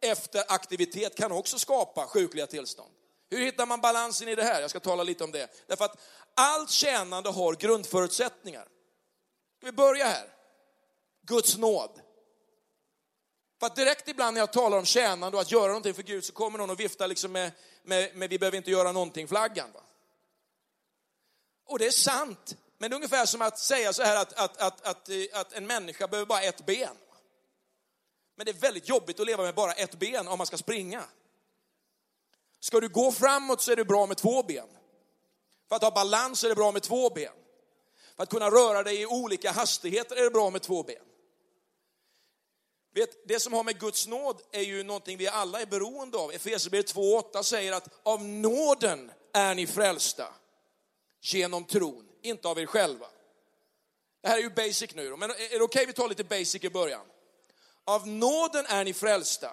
efter 0.00 0.44
aktivitet 0.48 1.16
kan 1.16 1.32
också 1.32 1.58
skapa 1.58 2.06
sjukliga 2.06 2.46
tillstånd. 2.46 2.90
Hur 3.30 3.44
hittar 3.44 3.66
man 3.66 3.80
balansen 3.80 4.28
i 4.28 4.34
det 4.34 4.42
här? 4.42 4.60
Jag 4.60 4.70
ska 4.70 4.80
tala 4.80 5.02
lite 5.02 5.24
om 5.24 5.32
det. 5.32 5.66
Därför 5.66 5.84
att 5.84 5.96
allt 6.34 6.70
tjänande 6.70 7.30
har 7.30 7.54
grundförutsättningar. 7.54 8.68
Ska 9.56 9.66
vi 9.66 9.72
börja 9.72 10.04
här? 10.04 10.28
Guds 11.26 11.56
nåd. 11.56 12.00
För 13.60 13.66
att 13.66 13.76
direkt 13.76 14.08
ibland 14.08 14.34
när 14.34 14.40
jag 14.40 14.52
talar 14.52 14.78
om 14.78 14.84
tjänande 14.84 15.36
och 15.36 15.40
att 15.40 15.52
göra 15.52 15.66
någonting 15.66 15.94
för 15.94 16.02
Gud 16.02 16.24
så 16.24 16.32
kommer 16.32 16.58
någon 16.58 16.70
och 16.70 16.80
viftar 16.80 17.08
liksom 17.08 17.32
med, 17.32 17.52
med, 17.82 18.16
med 18.16 18.30
vi 18.30 18.38
behöver 18.38 18.56
inte 18.56 18.70
göra 18.70 18.92
någonting-flaggan. 18.92 19.70
Och 21.66 21.78
det 21.78 21.86
är 21.86 21.90
sant, 21.90 22.56
men 22.78 22.90
det 22.90 22.94
är 22.94 22.96
ungefär 22.96 23.26
som 23.26 23.42
att 23.42 23.58
säga 23.58 23.92
så 23.92 24.02
här 24.02 24.16
att, 24.16 24.32
att, 24.32 24.56
att, 24.56 24.86
att, 24.86 25.10
att 25.32 25.52
en 25.52 25.66
människa 25.66 26.08
behöver 26.08 26.26
bara 26.26 26.42
ett 26.42 26.66
ben. 26.66 26.96
Men 28.40 28.44
det 28.44 28.50
är 28.50 28.54
väldigt 28.60 28.88
jobbigt 28.88 29.20
att 29.20 29.26
leva 29.26 29.42
med 29.42 29.54
bara 29.54 29.72
ett 29.72 29.98
ben 29.98 30.28
om 30.28 30.38
man 30.38 30.46
ska 30.46 30.56
springa. 30.56 31.04
Ska 32.60 32.80
du 32.80 32.88
gå 32.88 33.12
framåt 33.12 33.60
så 33.60 33.72
är 33.72 33.76
det 33.76 33.84
bra 33.84 34.06
med 34.06 34.16
två 34.16 34.42
ben. 34.42 34.68
För 35.68 35.76
att 35.76 35.82
ha 35.82 35.90
balans 35.90 36.44
är 36.44 36.48
det 36.48 36.54
bra 36.54 36.72
med 36.72 36.82
två 36.82 37.10
ben. 37.10 37.32
För 38.16 38.22
att 38.22 38.30
kunna 38.30 38.50
röra 38.50 38.82
dig 38.82 39.00
i 39.00 39.06
olika 39.06 39.50
hastigheter 39.50 40.16
är 40.16 40.22
det 40.22 40.30
bra 40.30 40.50
med 40.50 40.62
två 40.62 40.82
ben. 40.82 41.02
Vet, 42.94 43.28
det 43.28 43.40
som 43.40 43.52
har 43.52 43.64
med 43.64 43.80
Guds 43.80 44.06
nåd 44.06 44.42
är 44.50 44.62
ju 44.62 44.82
någonting 44.82 45.16
vi 45.16 45.28
alla 45.28 45.60
är 45.60 45.66
beroende 45.66 46.18
av. 46.18 46.32
Efesierbrevet 46.32 46.94
2.8 46.94 47.42
säger 47.42 47.72
att 47.72 47.88
av 48.02 48.24
nåden 48.24 49.10
är 49.32 49.54
ni 49.54 49.66
frälsta 49.66 50.34
genom 51.20 51.64
tron, 51.64 52.08
inte 52.22 52.48
av 52.48 52.58
er 52.58 52.66
själva. 52.66 53.06
Det 54.20 54.28
här 54.28 54.38
är 54.38 54.42
ju 54.42 54.50
basic 54.50 54.94
nu, 54.94 55.16
men 55.16 55.30
är 55.30 55.36
det 55.36 55.44
okej 55.44 55.60
okay 55.60 55.86
vi 55.86 55.92
tar 55.92 56.08
lite 56.08 56.24
basic 56.24 56.64
i 56.64 56.70
början? 56.70 57.06
Av 57.84 58.08
nåden 58.08 58.66
är 58.66 58.84
ni 58.84 58.92
frälsta 58.92 59.50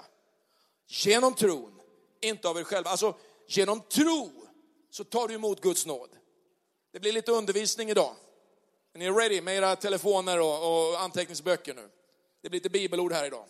genom 0.88 1.36
tron, 1.36 1.80
inte 2.22 2.50
av 2.50 2.60
er 2.60 2.63
själva. 2.63 2.90
Alltså 2.90 3.16
genom 3.48 3.82
tro 3.82 4.32
så 4.90 5.04
tar 5.04 5.28
du 5.28 5.34
emot 5.34 5.62
Guds 5.62 5.86
nåd. 5.86 6.10
Det 6.92 7.00
blir 7.00 7.12
lite 7.12 7.32
undervisning 7.32 7.90
idag. 7.90 8.16
Är 8.94 9.00
ni 9.00 9.10
ready 9.10 9.42
med 9.42 9.56
era 9.56 9.76
telefoner 9.76 10.40
och, 10.40 10.90
och 10.90 11.02
anteckningsböcker 11.02 11.74
nu? 11.74 11.90
Det 12.42 12.50
blir 12.50 12.60
lite 12.60 12.70
bibelord 12.70 13.13
här 13.13 13.26
idag. 13.26 13.46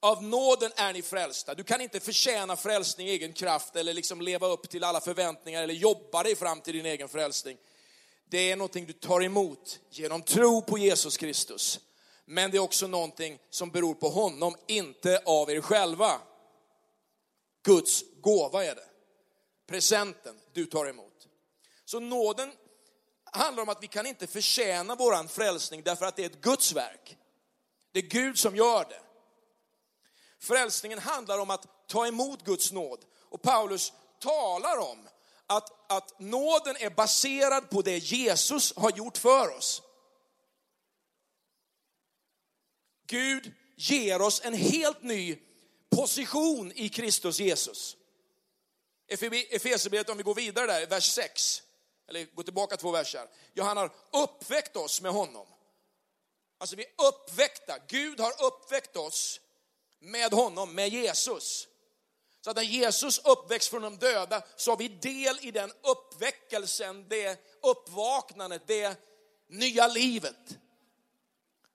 Av 0.00 0.22
nåden 0.22 0.72
är 0.76 0.92
ni 0.92 1.02
frälsta. 1.02 1.54
Du 1.54 1.64
kan 1.64 1.80
inte 1.80 2.00
förtjäna 2.00 2.56
frälsning 2.56 3.08
i 3.08 3.10
egen 3.10 3.32
kraft 3.32 3.76
eller 3.76 3.94
liksom 3.94 4.20
leva 4.20 4.46
upp 4.46 4.68
till 4.68 4.84
alla 4.84 5.00
förväntningar 5.00 5.62
eller 5.62 5.74
jobba 5.74 6.22
dig 6.22 6.36
fram 6.36 6.60
till 6.60 6.74
din 6.74 6.86
egen 6.86 7.08
frälsning. 7.08 7.56
Det 8.28 8.50
är 8.50 8.56
någonting 8.56 8.86
du 8.86 8.92
tar 8.92 9.22
emot 9.22 9.80
genom 9.90 10.22
tro 10.22 10.62
på 10.62 10.78
Jesus 10.78 11.16
Kristus. 11.16 11.80
Men 12.26 12.50
det 12.50 12.56
är 12.56 12.60
också 12.62 12.86
någonting 12.86 13.38
som 13.50 13.70
beror 13.70 13.94
på 13.94 14.08
honom, 14.08 14.56
inte 14.66 15.22
av 15.26 15.50
er 15.50 15.60
själva. 15.60 16.20
Guds 17.62 18.04
gåva 18.20 18.64
är 18.64 18.74
det. 18.74 18.86
Presenten 19.66 20.40
du 20.52 20.66
tar 20.66 20.86
emot. 20.86 21.28
Så 21.84 22.00
nåden 22.00 22.52
handlar 23.24 23.62
om 23.62 23.68
att 23.68 23.82
vi 23.82 23.86
kan 23.86 24.06
inte 24.06 24.26
förtjäna 24.26 24.94
våran 24.94 25.28
frälsning 25.28 25.82
därför 25.82 26.06
att 26.06 26.16
det 26.16 26.22
är 26.22 26.26
ett 26.26 26.40
Guds 26.40 26.72
verk. 26.72 27.16
Det 27.92 27.98
är 27.98 28.02
Gud 28.02 28.38
som 28.38 28.56
gör 28.56 28.84
det. 28.84 29.00
Frälsningen 30.38 30.98
handlar 30.98 31.38
om 31.38 31.50
att 31.50 31.88
ta 31.88 32.06
emot 32.06 32.44
Guds 32.44 32.72
nåd. 32.72 33.04
Och 33.20 33.42
Paulus 33.42 33.92
talar 34.18 34.78
om 34.78 35.08
att, 35.46 35.92
att 35.92 36.20
nåden 36.20 36.76
är 36.76 36.90
baserad 36.90 37.70
på 37.70 37.82
det 37.82 37.98
Jesus 37.98 38.76
har 38.76 38.90
gjort 38.90 39.18
för 39.18 39.56
oss. 39.56 39.82
Gud 43.06 43.52
ger 43.76 44.22
oss 44.22 44.40
en 44.44 44.54
helt 44.54 45.02
ny 45.02 45.38
position 45.90 46.72
i 46.72 46.88
Kristus 46.88 47.40
Jesus. 47.40 47.96
Efesierbrevet, 49.08 50.08
om 50.08 50.16
vi 50.16 50.22
går 50.22 50.34
vidare 50.34 50.66
där, 50.66 50.86
vers 50.86 51.12
6. 51.12 51.62
Eller 52.08 52.24
gå 52.34 52.42
tillbaka 52.42 52.76
två 52.76 52.90
verser. 52.90 53.28
Ja, 53.54 53.64
han 53.64 53.76
har 53.76 53.90
uppväckt 54.12 54.76
oss 54.76 55.00
med 55.00 55.12
honom. 55.12 55.46
Alltså 56.58 56.76
vi 56.76 56.84
är 56.84 57.06
uppväckta. 57.08 57.78
Gud 57.88 58.20
har 58.20 58.44
uppväckt 58.44 58.96
oss 58.96 59.40
med 59.98 60.32
honom, 60.32 60.74
med 60.74 60.88
Jesus. 60.88 61.68
Så 62.40 62.50
att 62.50 62.56
när 62.56 62.62
Jesus 62.62 63.18
uppväcks 63.18 63.68
från 63.68 63.82
de 63.82 63.96
döda 63.98 64.42
så 64.56 64.70
har 64.70 64.76
vi 64.76 64.88
del 64.88 65.38
i 65.40 65.50
den 65.50 65.72
uppväckelsen, 65.82 67.08
det 67.08 67.40
uppvaknandet, 67.62 68.62
det 68.66 69.00
nya 69.48 69.88
livet. 69.88 70.58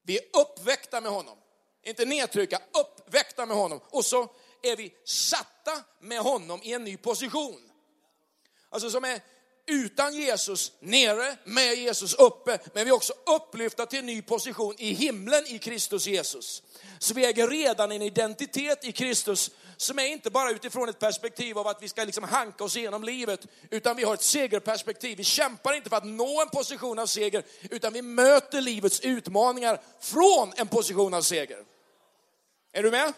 Vi 0.03 0.17
är 0.17 0.23
uppväckta 0.33 1.01
med 1.01 1.11
honom. 1.11 1.37
Inte 1.83 2.05
nedtrycka, 2.05 2.61
uppväckta 2.73 3.45
med 3.45 3.57
honom. 3.57 3.79
Och 3.89 4.05
så 4.05 4.29
är 4.61 4.75
vi 4.75 4.93
satta 5.05 5.83
med 5.99 6.19
honom 6.19 6.59
i 6.63 6.73
en 6.73 6.83
ny 6.83 6.97
position. 6.97 7.71
Alltså 8.69 8.89
som 8.89 9.03
är 9.03 9.21
utan 9.67 10.15
Jesus 10.15 10.71
nere, 10.79 11.37
med 11.43 11.75
Jesus 11.75 12.13
uppe, 12.13 12.59
men 12.73 12.85
vi 12.85 12.89
är 12.91 12.95
också 12.95 13.13
upplyfta 13.25 13.85
till 13.85 13.99
en 13.99 14.05
ny 14.05 14.21
position 14.21 14.75
i 14.77 14.93
himlen 14.93 15.47
i 15.47 15.59
Kristus 15.59 16.07
Jesus. 16.07 16.63
Så 16.99 17.13
vi 17.13 17.25
äger 17.25 17.47
redan 17.47 17.91
en 17.91 18.01
identitet 18.01 18.85
i 18.85 18.91
Kristus 18.91 19.51
som 19.81 19.99
är 19.99 20.05
inte 20.05 20.29
bara 20.29 20.51
utifrån 20.51 20.89
ett 20.89 20.99
perspektiv 20.99 21.57
av 21.57 21.67
att 21.67 21.83
vi 21.83 21.89
ska 21.89 22.03
liksom 22.03 22.23
hanka 22.23 22.63
oss 22.63 22.77
igenom 22.77 23.03
livet, 23.03 23.47
utan 23.69 23.95
vi 23.95 24.03
har 24.03 24.13
ett 24.13 24.21
segerperspektiv. 24.21 25.17
Vi 25.17 25.23
kämpar 25.23 25.73
inte 25.73 25.89
för 25.89 25.97
att 25.97 26.05
nå 26.05 26.41
en 26.41 26.49
position 26.49 26.99
av 26.99 27.05
seger, 27.05 27.43
utan 27.61 27.93
vi 27.93 28.01
möter 28.01 28.61
livets 28.61 28.99
utmaningar 28.99 29.81
från 29.99 30.53
en 30.55 30.67
position 30.67 31.13
av 31.13 31.21
seger. 31.21 31.57
Är 32.71 32.83
du 32.83 32.91
med? 32.91 33.13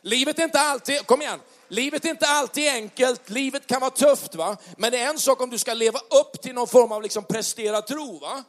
Livet 0.00 0.38
är 0.38 0.44
inte 0.44 0.60
alltid, 0.60 1.06
kom 1.06 1.22
igen, 1.22 1.40
livet 1.68 2.04
är 2.04 2.10
inte 2.10 2.26
alltid 2.26 2.68
enkelt, 2.68 3.30
livet 3.30 3.66
kan 3.66 3.80
vara 3.80 3.90
tufft 3.90 4.34
va. 4.34 4.56
Men 4.76 4.92
det 4.92 4.98
är 4.98 5.10
en 5.10 5.18
sak 5.18 5.40
om 5.40 5.50
du 5.50 5.58
ska 5.58 5.74
leva 5.74 5.98
upp 5.98 6.42
till 6.42 6.54
någon 6.54 6.68
form 6.68 6.92
av 6.92 7.02
liksom 7.02 7.24
presterad 7.24 7.86
tro 7.86 8.18
va. 8.18 8.44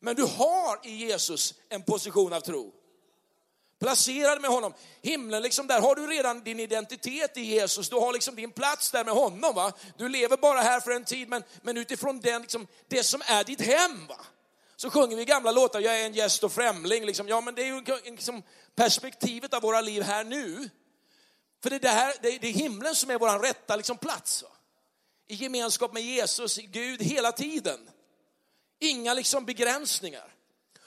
Men 0.00 0.16
du 0.16 0.22
har 0.22 0.80
i 0.82 0.90
Jesus 0.90 1.54
en 1.68 1.82
position 1.82 2.32
av 2.32 2.40
tro. 2.40 2.72
Placerad 3.78 4.40
med 4.40 4.50
honom. 4.50 4.74
Himlen, 5.02 5.42
liksom 5.42 5.66
där 5.66 5.80
har 5.80 5.94
du 5.94 6.06
redan 6.06 6.44
din 6.44 6.60
identitet 6.60 7.36
i 7.36 7.40
Jesus. 7.40 7.88
Du 7.88 7.96
har 7.96 8.12
liksom 8.12 8.36
din 8.36 8.50
plats 8.50 8.90
där 8.90 9.04
med 9.04 9.14
honom. 9.14 9.54
Va? 9.54 9.72
Du 9.98 10.08
lever 10.08 10.36
bara 10.36 10.60
här 10.60 10.80
för 10.80 10.90
en 10.90 11.04
tid, 11.04 11.28
men, 11.28 11.42
men 11.62 11.76
utifrån 11.76 12.20
den, 12.20 12.42
liksom, 12.42 12.66
det 12.88 13.04
som 13.04 13.22
är 13.26 13.44
ditt 13.44 13.60
hem. 13.60 14.06
Va? 14.06 14.20
Så 14.76 14.90
sjunger 14.90 15.16
vi 15.16 15.24
gamla 15.24 15.52
låtar, 15.52 15.80
jag 15.80 16.00
är 16.00 16.06
en 16.06 16.14
gäst 16.14 16.44
och 16.44 16.52
främling. 16.52 17.04
Liksom. 17.06 17.28
Ja, 17.28 17.40
men 17.40 17.54
det 17.54 17.62
är 17.62 17.66
ju 17.66 17.84
liksom 18.04 18.42
perspektivet 18.74 19.54
av 19.54 19.62
våra 19.62 19.80
liv 19.80 20.02
här 20.02 20.24
nu. 20.24 20.70
För 21.62 21.70
det, 21.70 21.88
är 21.88 22.14
det, 22.22 22.38
det 22.38 22.48
är 22.48 22.52
himlen 22.52 22.94
som 22.94 23.10
är 23.10 23.18
vår 23.18 23.38
rätta 23.38 23.76
liksom, 23.76 23.98
plats. 23.98 24.42
Va? 24.42 24.48
I 25.28 25.34
gemenskap 25.34 25.92
med 25.92 26.02
Jesus, 26.02 26.56
Gud, 26.56 27.02
hela 27.02 27.32
tiden. 27.32 27.90
Inga 28.80 29.14
liksom, 29.14 29.44
begränsningar. 29.44 30.35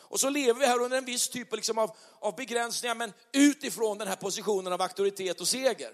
Och 0.10 0.20
så 0.20 0.30
lever 0.30 0.60
vi 0.60 0.66
här 0.66 0.82
under 0.82 0.98
en 0.98 1.06
viss 1.06 1.30
typ 1.30 1.56
liksom 1.56 1.78
av, 1.78 1.96
av 2.20 2.36
begränsningar, 2.36 2.96
men 2.96 3.14
utifrån 3.32 3.98
den 3.98 4.08
här 4.08 4.16
positionen 4.16 4.74
av 4.74 4.82
auktoritet 4.82 5.42
och 5.42 5.48
seger. 5.48 5.94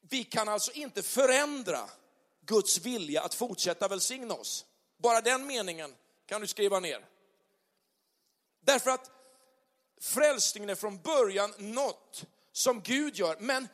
Vi 0.00 0.24
kan 0.24 0.48
alltså 0.48 0.72
inte 0.72 1.02
förändra 1.02 1.90
Guds 2.40 2.78
vilja 2.78 3.22
att 3.22 3.34
fortsätta 3.34 3.88
välsigna 3.88 4.34
oss. 4.34 4.64
Bara 4.98 5.20
den 5.20 5.46
meningen 5.46 5.94
kan 6.26 6.40
du 6.40 6.46
skriva 6.46 6.80
ner. 6.80 7.06
Därför 8.60 8.90
att 8.90 9.10
frälsningen 10.00 10.70
är 10.70 10.74
från 10.74 10.98
början 10.98 11.54
något 11.58 12.24
som 12.52 12.80
Gud 12.80 13.16
gör, 13.16 13.36
men 13.40 13.68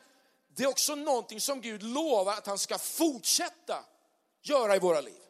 det 0.47 0.63
är 0.63 0.67
också 0.67 0.95
någonting 0.95 1.41
som 1.41 1.61
Gud 1.61 1.83
lovar 1.83 2.33
att 2.33 2.47
han 2.47 2.59
ska 2.59 2.77
fortsätta 2.77 3.85
göra 4.41 4.75
i 4.75 4.79
våra 4.79 5.01
liv. 5.01 5.24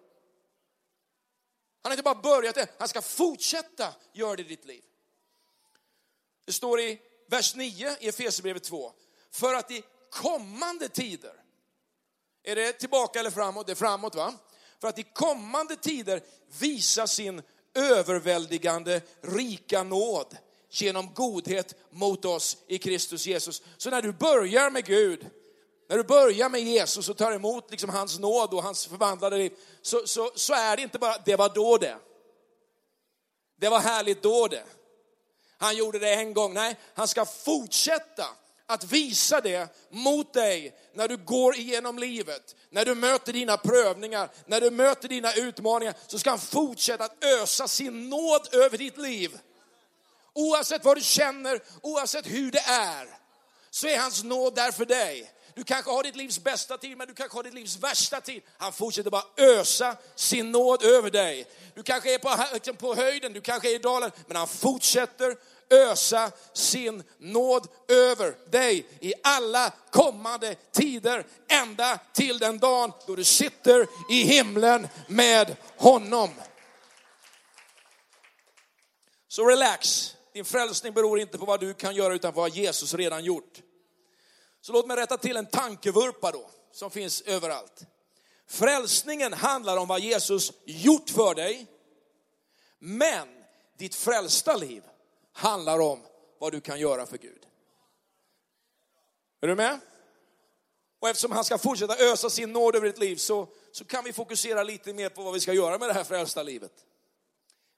Han 1.86 1.92
har 1.92 1.94
inte 1.94 2.04
bara 2.04 2.16
börjat 2.16 2.56
det, 2.56 2.68
han 2.78 2.88
ska 2.88 3.02
fortsätta 3.02 3.94
göra 4.14 4.36
det 4.36 4.42
i 4.42 4.46
ditt 4.46 4.66
liv. 4.66 4.84
Det 6.46 6.54
står 6.54 6.80
i 6.80 7.02
vers 7.28 7.56
9 7.56 7.98
i 8.00 8.08
Efesierbrevet 8.08 8.64
2. 8.64 8.92
För 9.32 9.54
att 9.54 9.72
i 9.72 9.84
kommande 10.12 10.90
tider, 10.90 11.34
är 12.44 12.56
det 12.56 12.74
tillbaka 12.74 13.20
eller 13.20 13.32
framåt? 13.32 13.66
Det 13.66 13.74
är 13.74 13.76
framåt 13.76 14.16
va? 14.16 14.34
För 14.82 14.88
att 14.88 15.00
i 15.00 15.04
kommande 15.04 15.76
tider 15.76 16.22
visa 16.60 17.08
sin 17.08 17.42
överväldigande 17.74 19.02
rika 19.22 19.84
nåd 19.84 20.38
genom 20.70 21.14
godhet 21.14 21.76
mot 21.90 22.26
oss 22.26 22.58
i 22.68 22.78
Kristus 22.78 23.26
Jesus. 23.26 23.62
Så 23.78 23.90
när 23.90 24.02
du 24.02 24.12
börjar 24.12 24.70
med 24.70 24.86
Gud, 24.86 25.30
när 25.90 25.98
du 25.98 26.04
börjar 26.04 26.50
med 26.50 26.62
Jesus 26.62 27.10
och 27.10 27.18
tar 27.18 27.32
emot 27.32 27.72
liksom 27.72 27.90
hans 27.90 28.20
nåd 28.20 28.54
och 28.54 28.64
hans 28.64 28.86
förvandlade 28.86 29.38
liv, 29.38 29.54
så, 29.82 30.08
så, 30.08 30.32
så 30.36 30.54
är 30.54 30.76
det 30.76 30.82
inte 30.82 31.00
bara, 31.00 31.18
det 31.26 31.36
var 31.36 31.50
då 31.50 31.78
det. 31.78 31.98
Det 33.60 33.70
var 33.70 33.80
härligt 33.80 34.24
då 34.24 34.48
det. 34.48 34.64
Han 35.58 35.76
gjorde 35.76 36.00
det 36.00 36.14
en 36.14 36.34
gång. 36.34 36.54
Nej, 36.54 36.76
han 36.94 37.08
ska 37.08 37.26
fortsätta 37.26 38.26
att 38.66 38.84
visa 38.84 39.42
det 39.42 39.76
mot 39.90 40.34
dig 40.34 40.76
när 40.94 41.08
du 41.08 41.18
går 41.18 41.56
igenom 41.56 42.00
livet, 42.00 42.56
när 42.70 42.86
du 42.86 42.96
möter 42.96 43.34
dina 43.34 43.58
prövningar, 43.58 44.30
när 44.46 44.62
du 44.62 44.72
möter 44.72 45.08
dina 45.08 45.34
utmaningar, 45.34 45.94
så 46.08 46.20
ska 46.20 46.30
han 46.30 46.40
fortsätta 46.40 47.04
att 47.04 47.24
ösa 47.24 47.68
sin 47.68 48.10
nåd 48.10 48.48
över 48.52 48.78
ditt 48.78 48.98
liv. 48.98 49.40
Oavsett 50.34 50.86
vad 50.86 50.98
du 50.98 51.02
känner, 51.02 51.60
oavsett 51.82 52.28
hur 52.28 52.52
det 52.52 52.64
är, 52.68 53.18
så 53.70 53.88
är 53.88 54.00
hans 54.00 54.24
nåd 54.24 54.56
där 54.56 54.72
för 54.72 54.86
dig. 54.86 55.32
Du 55.56 55.64
kanske 55.64 55.92
har 55.92 56.04
ditt 56.04 56.16
livs 56.16 56.40
bästa 56.40 56.78
tid, 56.78 56.98
men 56.98 57.08
du 57.08 57.14
kanske 57.14 57.38
har 57.38 57.44
ditt 57.44 57.54
livs 57.54 57.78
värsta 57.78 58.22
tid. 58.22 58.42
Han 58.58 58.74
fortsätter 58.74 59.10
bara 59.10 59.26
ösa 59.38 59.98
sin 60.16 60.52
nåd 60.52 60.84
över 60.84 61.10
dig. 61.10 61.48
Du 61.76 61.84
kanske 61.84 62.14
är 62.14 62.18
på, 62.18 62.44
liksom 62.54 62.76
på 62.76 62.96
höjden, 62.96 63.34
du 63.34 63.42
kanske 63.42 63.70
är 63.70 63.76
i 63.76 63.78
dalen, 63.78 64.12
men 64.28 64.38
han 64.38 64.48
fortsätter 64.48 65.38
ösa 65.70 66.32
sin 66.54 67.04
nåd 67.18 67.68
över 67.88 68.52
dig 68.52 68.88
i 69.00 69.14
alla 69.24 69.74
kommande 69.92 70.56
tider, 70.72 71.26
ända 71.48 72.00
till 72.14 72.38
den 72.38 72.60
dagen 72.60 72.92
då 73.08 73.16
du 73.16 73.24
sitter 73.24 73.88
i 74.10 74.24
himlen 74.24 74.88
med 75.08 75.56
honom. 75.78 76.30
Så 79.28 79.46
relax, 79.46 80.14
din 80.34 80.46
frälsning 80.46 80.94
beror 80.94 81.20
inte 81.20 81.38
på 81.38 81.46
vad 81.46 81.60
du 81.60 81.74
kan 81.74 81.96
göra 81.96 82.14
utan 82.14 82.34
på 82.34 82.42
vad 82.42 82.56
Jesus 82.56 82.94
redan 82.94 83.24
gjort. 83.24 83.62
Så 84.66 84.74
låt 84.74 84.88
mig 84.88 84.98
rätta 84.98 85.18
till 85.18 85.38
en 85.38 85.46
tankevurpa 85.46 86.32
då, 86.32 86.50
som 86.72 86.92
finns 86.92 87.22
överallt. 87.22 87.86
Frälsningen 88.48 89.34
handlar 89.34 89.78
om 89.78 89.88
vad 89.88 90.00
Jesus 90.00 90.52
gjort 90.66 91.10
för 91.10 91.36
dig, 91.36 91.68
men 92.80 93.28
ditt 93.78 93.96
frälsta 93.96 94.56
liv 94.56 94.84
handlar 95.34 95.80
om 95.80 96.00
vad 96.40 96.52
du 96.52 96.62
kan 96.62 96.80
göra 96.80 97.06
för 97.06 97.18
Gud. 97.18 97.48
Är 99.42 99.48
du 99.48 99.56
med? 99.56 99.80
Och 101.00 101.10
eftersom 101.10 101.32
han 101.32 101.44
ska 101.44 101.58
fortsätta 101.58 101.98
ösa 101.98 102.30
sin 102.30 102.54
nåd 102.54 102.76
över 102.76 102.88
ditt 102.88 103.00
liv 103.00 103.16
så, 103.16 103.48
så 103.72 103.86
kan 103.86 104.04
vi 104.04 104.14
fokusera 104.14 104.64
lite 104.64 104.94
mer 104.94 105.10
på 105.10 105.24
vad 105.24 105.34
vi 105.34 105.40
ska 105.40 105.54
göra 105.54 105.78
med 105.78 105.90
det 105.90 105.94
här 105.94 106.04
frälsta 106.04 106.44
livet. 106.44 106.86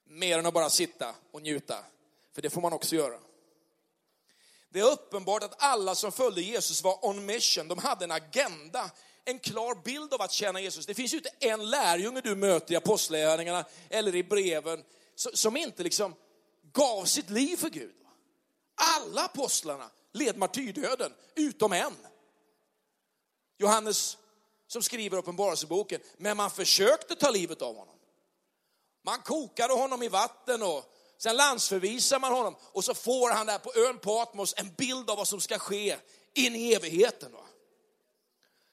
Mer 0.06 0.40
än 0.40 0.46
att 0.46 0.54
bara 0.54 0.70
sitta 0.70 1.16
och 1.32 1.42
njuta, 1.42 1.86
för 2.34 2.42
det 2.42 2.50
får 2.50 2.62
man 2.62 2.74
också 2.74 2.96
göra. 2.96 3.20
Det 4.70 4.80
är 4.80 4.92
uppenbart 4.92 5.44
att 5.44 5.64
alla 5.64 5.96
som 5.96 6.12
följde 6.12 6.42
Jesus 6.42 6.84
var 6.84 7.06
on 7.06 7.26
mission. 7.26 7.68
De 7.68 7.78
hade 7.78 8.04
en 8.04 8.12
agenda, 8.12 8.92
en 9.26 9.40
klar 9.40 9.76
bild 9.84 10.14
av 10.14 10.22
att 10.22 10.32
tjäna 10.32 10.62
Jesus. 10.62 10.86
Det 10.86 10.94
finns 10.94 11.14
ju 11.14 11.18
inte 11.18 11.32
en 11.40 11.70
lärjunge 11.70 12.22
du 12.22 12.36
möter 12.36 12.74
i 12.74 12.78
apostlagärningarna 12.78 13.66
eller 13.90 14.16
i 14.16 14.24
breven 14.24 14.84
som 15.16 15.58
inte 15.58 15.84
liksom 15.84 16.16
gav 16.74 17.06
sitt 17.06 17.30
liv 17.30 17.58
för 17.58 17.70
Gud. 17.70 17.96
Alla 18.76 19.26
apostlarna 19.26 19.90
led 20.14 20.38
martyrdöden, 20.38 21.14
utom 21.36 21.74
en. 21.74 21.96
Johannes 23.58 24.18
som 24.68 24.84
skriver 24.84 25.18
Uppenbarelseboken, 25.18 26.02
men 26.18 26.38
man 26.38 26.52
försökte 26.52 27.16
ta 27.16 27.32
livet 27.32 27.62
av 27.62 27.76
honom. 27.76 27.96
Man 29.04 29.22
kokade 29.22 29.74
honom 29.74 30.04
i 30.04 30.08
vatten 30.08 30.64
och 30.64 30.97
sen 31.18 31.36
landsförvisar 31.36 32.20
man 32.20 32.34
honom 32.34 32.56
och 32.62 32.84
så 32.84 32.94
får 32.94 33.32
han 33.32 33.46
där 33.46 33.58
på 33.58 33.74
ön 33.76 34.00
Patmos 34.00 34.54
en 34.58 34.74
bild 34.74 35.10
av 35.10 35.18
vad 35.18 35.28
som 35.28 35.42
ska 35.42 35.60
ske 35.60 35.98
in 36.34 36.56
i 36.56 36.74
evigheten. 36.74 37.32
Va? 37.32 37.46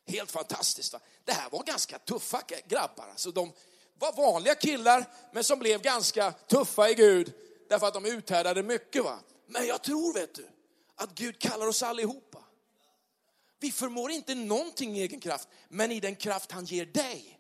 Helt 0.07 0.31
fantastiskt. 0.31 0.93
Va? 0.93 1.01
Det 1.25 1.33
här 1.33 1.51
var 1.51 1.63
ganska 1.63 1.99
tuffa 1.99 2.43
grabbar. 2.69 3.09
Alltså 3.09 3.31
de 3.31 3.53
var 3.99 4.13
vanliga 4.13 4.55
killar, 4.55 5.05
men 5.33 5.45
som 5.45 5.59
blev 5.59 5.83
ganska 5.83 6.33
tuffa 6.33 6.91
i 6.91 6.95
Gud 6.95 7.33
därför 7.69 7.87
att 7.87 7.95
de 7.95 8.05
uthärdade 8.05 8.63
mycket. 8.63 9.05
Va? 9.05 9.19
Men 9.47 9.67
jag 9.67 9.83
tror, 9.83 10.15
vet 10.15 10.35
du, 10.35 10.49
att 10.95 11.15
Gud 11.15 11.39
kallar 11.39 11.67
oss 11.67 11.83
allihopa. 11.83 12.39
Vi 13.61 13.73
förmår 13.73 14.11
inte 14.11 14.35
någonting 14.35 14.97
i 14.99 15.03
egen 15.03 15.21
kraft, 15.21 15.49
men 15.69 15.93
i 15.93 16.01
den 16.01 16.17
kraft 16.17 16.53
han 16.53 16.65
ger 16.65 16.87
dig, 16.87 17.39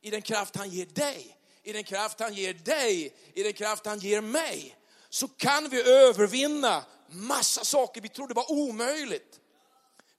i 0.00 0.10
den 0.10 0.22
kraft 0.22 0.56
han 0.56 0.70
ger 0.70 0.86
dig, 0.86 1.36
i 1.64 1.72
den 1.72 1.84
kraft 1.84 2.20
han 2.20 2.34
ger 2.34 2.54
dig, 2.54 3.14
i 3.34 3.42
den 3.42 3.52
kraft 3.52 3.86
han 3.86 3.98
ger 3.98 4.20
mig, 4.20 4.76
så 5.08 5.28
kan 5.28 5.68
vi 5.68 5.82
övervinna 5.82 6.84
massa 7.08 7.64
saker 7.64 8.00
vi 8.00 8.08
trodde 8.08 8.34
var 8.34 8.52
omöjligt. 8.52 9.40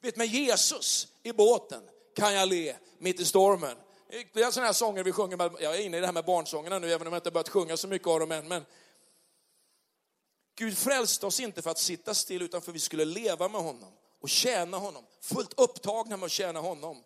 Vet 0.01 0.15
med 0.15 0.27
Jesus 0.27 1.07
i 1.23 1.33
båten 1.33 1.83
kan 2.15 2.33
jag 2.33 2.49
le 2.49 2.75
mitt 2.97 3.19
i 3.19 3.25
stormen. 3.25 3.77
Det 4.33 4.41
är 4.41 4.51
sådana 4.51 4.65
här 4.65 4.73
sånger 4.73 5.03
vi 5.03 5.11
sjunger, 5.11 5.37
med, 5.37 5.51
jag 5.59 5.75
är 5.75 5.79
inne 5.79 5.97
i 5.97 5.99
det 5.99 6.05
här 6.05 6.13
med 6.13 6.25
barnsångerna 6.25 6.79
nu, 6.79 6.91
även 6.91 7.07
om 7.07 7.13
jag 7.13 7.19
inte 7.19 7.31
börjat 7.31 7.49
sjunga 7.49 7.77
så 7.77 7.87
mycket 7.87 8.07
av 8.07 8.19
dem 8.19 8.31
än. 8.31 8.47
Men 8.47 8.65
Gud 10.55 10.77
frälste 10.77 11.25
oss 11.25 11.39
inte 11.39 11.61
för 11.61 11.69
att 11.69 11.79
sitta 11.79 12.13
still, 12.13 12.41
utan 12.41 12.61
för 12.61 12.71
att 12.71 12.75
vi 12.75 12.79
skulle 12.79 13.05
leva 13.05 13.47
med 13.47 13.61
honom 13.61 13.91
och 14.21 14.29
tjäna 14.29 14.77
honom. 14.77 15.05
Fullt 15.21 15.53
upptagna 15.59 16.17
med 16.17 16.25
att 16.25 16.31
tjäna 16.31 16.59
honom. 16.59 17.03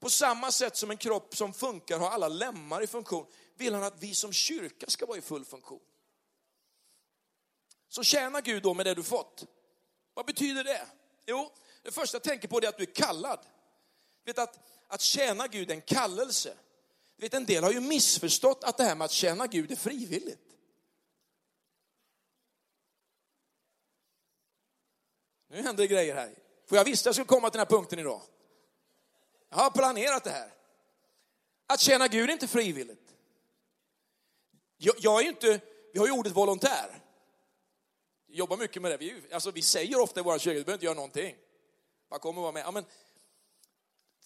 På 0.00 0.10
samma 0.10 0.52
sätt 0.52 0.76
som 0.76 0.90
en 0.90 0.96
kropp 0.96 1.36
som 1.36 1.52
funkar 1.52 1.98
har 1.98 2.10
alla 2.10 2.28
lemmar 2.28 2.82
i 2.82 2.86
funktion, 2.86 3.26
vill 3.56 3.74
han 3.74 3.82
att 3.82 4.02
vi 4.02 4.14
som 4.14 4.32
kyrka 4.32 4.86
ska 4.90 5.06
vara 5.06 5.18
i 5.18 5.22
full 5.22 5.44
funktion. 5.44 5.80
Så 7.88 8.02
tjäna 8.02 8.40
Gud 8.40 8.62
då 8.62 8.74
med 8.74 8.86
det 8.86 8.94
du 8.94 9.02
fått. 9.02 9.46
Vad 10.14 10.26
betyder 10.26 10.64
det? 10.64 10.86
Jo, 11.26 11.52
det 11.82 11.90
första 11.90 12.14
jag 12.14 12.22
tänker 12.22 12.48
på 12.48 12.58
är 12.58 12.68
att 12.68 12.76
du 12.76 12.82
är 12.82 12.94
kallad. 12.94 13.38
Du 14.24 14.32
Vet 14.32 14.38
att, 14.38 14.58
att 14.88 15.00
tjäna 15.00 15.46
Gud 15.46 15.70
är 15.70 15.74
en 15.74 15.80
kallelse. 15.80 16.56
Du 17.16 17.22
Vet, 17.22 17.34
en 17.34 17.46
del 17.46 17.64
har 17.64 17.72
ju 17.72 17.80
missförstått 17.80 18.64
att 18.64 18.76
det 18.76 18.84
här 18.84 18.94
med 18.94 19.04
att 19.04 19.10
tjäna 19.12 19.46
Gud 19.46 19.72
är 19.72 19.76
frivilligt. 19.76 20.52
Nu 25.48 25.62
händer 25.62 25.82
det 25.82 25.88
grejer 25.88 26.14
här. 26.14 26.34
För 26.66 26.76
jag 26.76 26.84
visste 26.84 27.10
att 27.10 27.16
jag 27.16 27.26
skulle 27.26 27.38
komma 27.38 27.50
till 27.50 27.58
den 27.58 27.66
här 27.66 27.76
punkten 27.76 27.98
idag. 27.98 28.22
Jag 29.48 29.58
har 29.58 29.70
planerat 29.70 30.24
det 30.24 30.30
här. 30.30 30.52
Att 31.66 31.80
tjäna 31.80 32.08
Gud 32.08 32.28
är 32.28 32.32
inte 32.32 32.48
frivilligt. 32.48 33.01
Jag, 34.84 34.94
jag 34.98 35.22
är 35.22 35.28
inte, 35.28 35.60
vi 35.92 35.98
har 35.98 36.06
ju 36.06 36.12
ordet 36.12 36.32
volontär. 36.32 37.02
Vi 38.26 38.36
jobbar 38.36 38.56
mycket 38.56 38.82
med 38.82 38.90
det. 38.90 38.96
Vi, 38.96 39.22
alltså, 39.32 39.50
vi 39.50 39.62
säger 39.62 40.00
ofta 40.00 40.20
i 40.20 40.22
våra 40.22 40.38
kyrka, 40.38 40.58
du 40.58 40.64
behöver 40.64 40.76
inte 40.76 40.84
göra 40.84 40.94
någonting. 40.94 41.36
Bara 42.08 42.20
kom 42.20 42.38
och 42.38 42.44
var 42.44 42.52
med. 42.52 42.62
Ja, 42.62 42.70
men, 42.70 42.84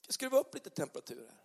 skruva 0.08 0.38
upp 0.38 0.54
lite 0.54 0.70
temperatur 0.70 1.26
här. 1.30 1.40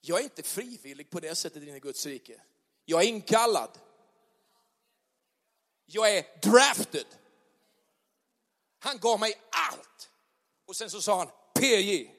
Jag 0.00 0.20
är 0.20 0.24
inte 0.24 0.42
frivillig 0.42 1.10
på 1.10 1.20
det 1.20 1.34
sättet 1.34 1.62
in 1.62 1.76
i 1.76 1.80
Guds 1.80 2.06
rike. 2.06 2.40
Jag 2.84 3.02
är 3.02 3.08
inkallad. 3.08 3.78
Jag 5.86 6.16
är 6.16 6.40
drafted. 6.42 7.06
Han 8.78 8.98
gav 8.98 9.20
mig 9.20 9.40
allt. 9.70 10.10
Och 10.64 10.76
sen 10.76 10.90
så 10.90 11.02
sa 11.02 11.18
han 11.18 11.28
PJ. 11.54 12.10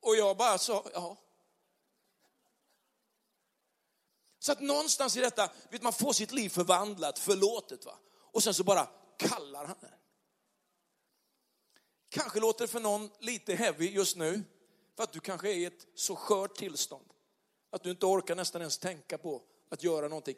Och 0.00 0.16
jag 0.16 0.36
bara 0.36 0.58
sa, 0.58 0.90
ja. 0.92 1.16
Så 4.38 4.52
att 4.52 4.60
någonstans 4.60 5.16
i 5.16 5.20
detta, 5.20 5.50
vet 5.70 5.82
man 5.82 5.92
får 5.92 6.12
sitt 6.12 6.32
liv 6.32 6.48
förvandlat, 6.48 7.18
förlåtet 7.18 7.84
va. 7.86 7.98
Och 8.12 8.42
sen 8.42 8.54
så 8.54 8.64
bara 8.64 8.88
kallar 9.16 9.64
han 9.64 9.76
det. 9.80 9.94
Kanske 12.08 12.40
låter 12.40 12.64
det 12.64 12.68
för 12.68 12.80
någon 12.80 13.10
lite 13.18 13.54
heavy 13.54 13.90
just 13.90 14.16
nu, 14.16 14.42
för 14.96 15.02
att 15.02 15.12
du 15.12 15.20
kanske 15.20 15.50
är 15.50 15.54
i 15.54 15.64
ett 15.64 15.86
så 15.94 16.16
skört 16.16 16.56
tillstånd. 16.56 17.12
Att 17.70 17.82
du 17.82 17.90
inte 17.90 18.06
orkar 18.06 18.34
nästan 18.34 18.60
ens 18.60 18.78
tänka 18.78 19.18
på 19.18 19.42
att 19.68 19.82
göra 19.82 20.08
någonting. 20.08 20.36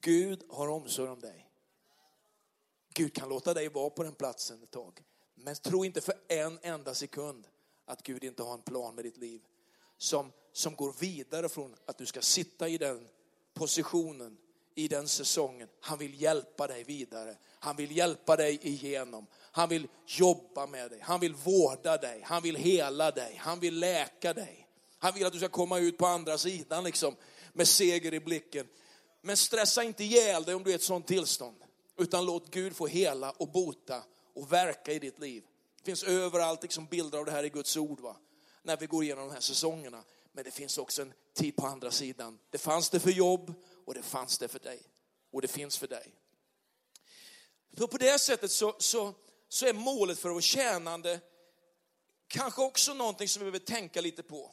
Gud 0.00 0.44
har 0.50 0.68
omsorg 0.68 1.10
om 1.10 1.20
dig. 1.20 1.50
Gud 2.94 3.14
kan 3.14 3.28
låta 3.28 3.54
dig 3.54 3.68
vara 3.68 3.90
på 3.90 4.02
den 4.02 4.14
platsen 4.14 4.62
ett 4.62 4.70
tag. 4.70 5.02
Men 5.34 5.54
tro 5.54 5.84
inte 5.84 6.00
för 6.00 6.14
en 6.28 6.58
enda 6.62 6.94
sekund 6.94 7.46
att 7.86 8.02
Gud 8.02 8.24
inte 8.24 8.42
har 8.42 8.54
en 8.54 8.62
plan 8.62 8.94
med 8.94 9.04
ditt 9.04 9.16
liv. 9.16 9.40
Som, 9.98 10.32
som 10.52 10.74
går 10.74 10.94
vidare 10.98 11.48
från 11.48 11.74
att 11.86 11.98
du 11.98 12.06
ska 12.06 12.22
sitta 12.22 12.68
i 12.68 12.78
den 12.78 13.08
positionen, 13.54 14.36
i 14.74 14.88
den 14.88 15.08
säsongen. 15.08 15.68
Han 15.80 15.98
vill 15.98 16.22
hjälpa 16.22 16.66
dig 16.66 16.84
vidare. 16.84 17.36
Han 17.58 17.76
vill 17.76 17.96
hjälpa 17.96 18.36
dig 18.36 18.58
igenom. 18.62 19.26
Han 19.34 19.68
vill 19.68 19.88
jobba 20.06 20.66
med 20.66 20.90
dig. 20.90 21.00
Han 21.02 21.20
vill 21.20 21.34
vårda 21.34 21.96
dig. 21.96 22.20
Han 22.24 22.42
vill 22.42 22.56
hela 22.56 23.10
dig. 23.10 23.36
Han 23.36 23.60
vill 23.60 23.78
läka 23.78 24.32
dig. 24.32 24.68
Han 24.98 25.14
vill 25.14 25.26
att 25.26 25.32
du 25.32 25.38
ska 25.38 25.48
komma 25.48 25.78
ut 25.78 25.98
på 25.98 26.06
andra 26.06 26.38
sidan 26.38 26.84
liksom, 26.84 27.16
med 27.52 27.68
seger 27.68 28.14
i 28.14 28.20
blicken. 28.20 28.66
Men 29.20 29.36
stressa 29.36 29.82
inte 29.82 30.04
ihjäl 30.04 30.44
dig 30.44 30.54
om 30.54 30.64
du 30.64 30.70
är 30.70 30.72
i 30.72 30.76
ett 30.76 30.82
sånt 30.82 31.06
tillstånd. 31.06 31.56
Utan 31.96 32.26
låt 32.26 32.50
Gud 32.50 32.76
få 32.76 32.86
hela 32.86 33.30
och 33.30 33.48
bota 33.48 34.02
och 34.34 34.52
verka 34.52 34.92
i 34.92 34.98
ditt 34.98 35.18
liv. 35.18 35.44
Det 35.84 35.90
finns 35.90 36.02
överallt 36.02 36.62
liksom 36.62 36.86
bilder 36.86 37.18
av 37.18 37.24
det 37.24 37.30
här 37.30 37.44
i 37.44 37.48
Guds 37.48 37.76
ord. 37.76 38.00
Va? 38.00 38.16
När 38.62 38.76
vi 38.76 38.86
går 38.86 39.04
igenom 39.04 39.28
de 39.28 39.34
här 39.34 39.40
säsongerna. 39.40 40.04
Men 40.32 40.44
det 40.44 40.50
finns 40.50 40.78
också 40.78 41.02
en 41.02 41.12
tid 41.34 41.56
på 41.56 41.66
andra 41.66 41.90
sidan. 41.90 42.38
Det 42.50 42.58
fanns 42.58 42.90
det 42.90 43.00
för 43.00 43.10
jobb 43.10 43.54
och 43.86 43.94
det 43.94 44.02
fanns 44.02 44.38
det 44.38 44.48
för 44.48 44.58
dig. 44.58 44.82
Och 45.32 45.42
det 45.42 45.48
finns 45.48 45.78
för 45.78 45.86
dig. 45.86 46.14
Så 47.78 47.88
på 47.88 47.98
det 47.98 48.18
sättet 48.18 48.50
så, 48.50 48.76
så, 48.78 49.14
så 49.48 49.66
är 49.66 49.72
målet 49.72 50.18
för 50.18 50.28
vår 50.28 50.40
tjänande 50.40 51.20
kanske 52.28 52.62
också 52.62 52.94
någonting 52.94 53.28
som 53.28 53.40
vi 53.40 53.50
behöver 53.50 53.66
tänka 53.66 54.00
lite 54.00 54.22
på. 54.22 54.52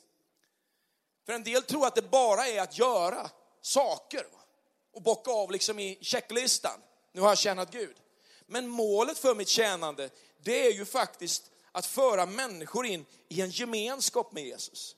För 1.25 1.33
en 1.33 1.43
del 1.43 1.63
tror 1.63 1.87
att 1.87 1.95
det 1.95 2.11
bara 2.11 2.47
är 2.47 2.61
att 2.61 2.77
göra 2.77 3.29
saker 3.61 4.25
och 4.91 5.01
bocka 5.01 5.31
av 5.31 5.51
liksom 5.51 5.79
i 5.79 5.97
checklistan. 6.01 6.81
Nu 7.11 7.21
har 7.21 7.27
jag 7.27 7.37
tjänat 7.37 7.71
Gud. 7.71 7.95
Men 8.51 8.67
målet 8.67 9.17
för 9.17 9.35
mitt 9.35 9.47
tjänande, 9.47 10.09
det 10.43 10.67
är 10.67 10.71
ju 10.71 10.85
faktiskt 10.85 11.51
att 11.71 11.85
föra 11.85 12.25
människor 12.25 12.85
in 12.85 13.05
i 13.29 13.41
en 13.41 13.49
gemenskap 13.49 14.31
med 14.31 14.45
Jesus. 14.45 14.95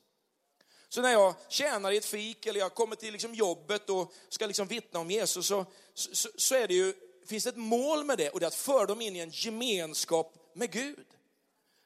Så 0.89 1.01
när 1.01 1.11
jag 1.11 1.35
tjänar 1.49 1.91
i 1.91 1.97
ett 1.97 2.05
fik 2.05 2.45
eller 2.45 2.59
jag 2.59 2.73
kommer 2.73 2.95
till 2.95 3.11
liksom 3.11 3.33
jobbet 3.33 3.89
och 3.89 4.13
ska 4.29 4.47
liksom 4.47 4.67
vittna 4.67 4.99
om 4.99 5.11
Jesus 5.11 5.47
så, 5.47 5.65
så, 5.93 6.29
så 6.35 6.55
är 6.55 6.67
det 6.67 6.73
ju, 6.73 6.93
finns 7.27 7.43
det 7.43 7.49
ett 7.49 7.55
mål 7.55 8.03
med 8.03 8.17
det 8.17 8.29
och 8.29 8.39
det 8.39 8.45
är 8.45 8.47
att 8.47 8.55
föra 8.55 8.85
dem 8.85 9.01
in 9.01 9.15
i 9.15 9.19
en 9.19 9.29
gemenskap 9.29 10.35
med 10.53 10.71
Gud. 10.71 11.07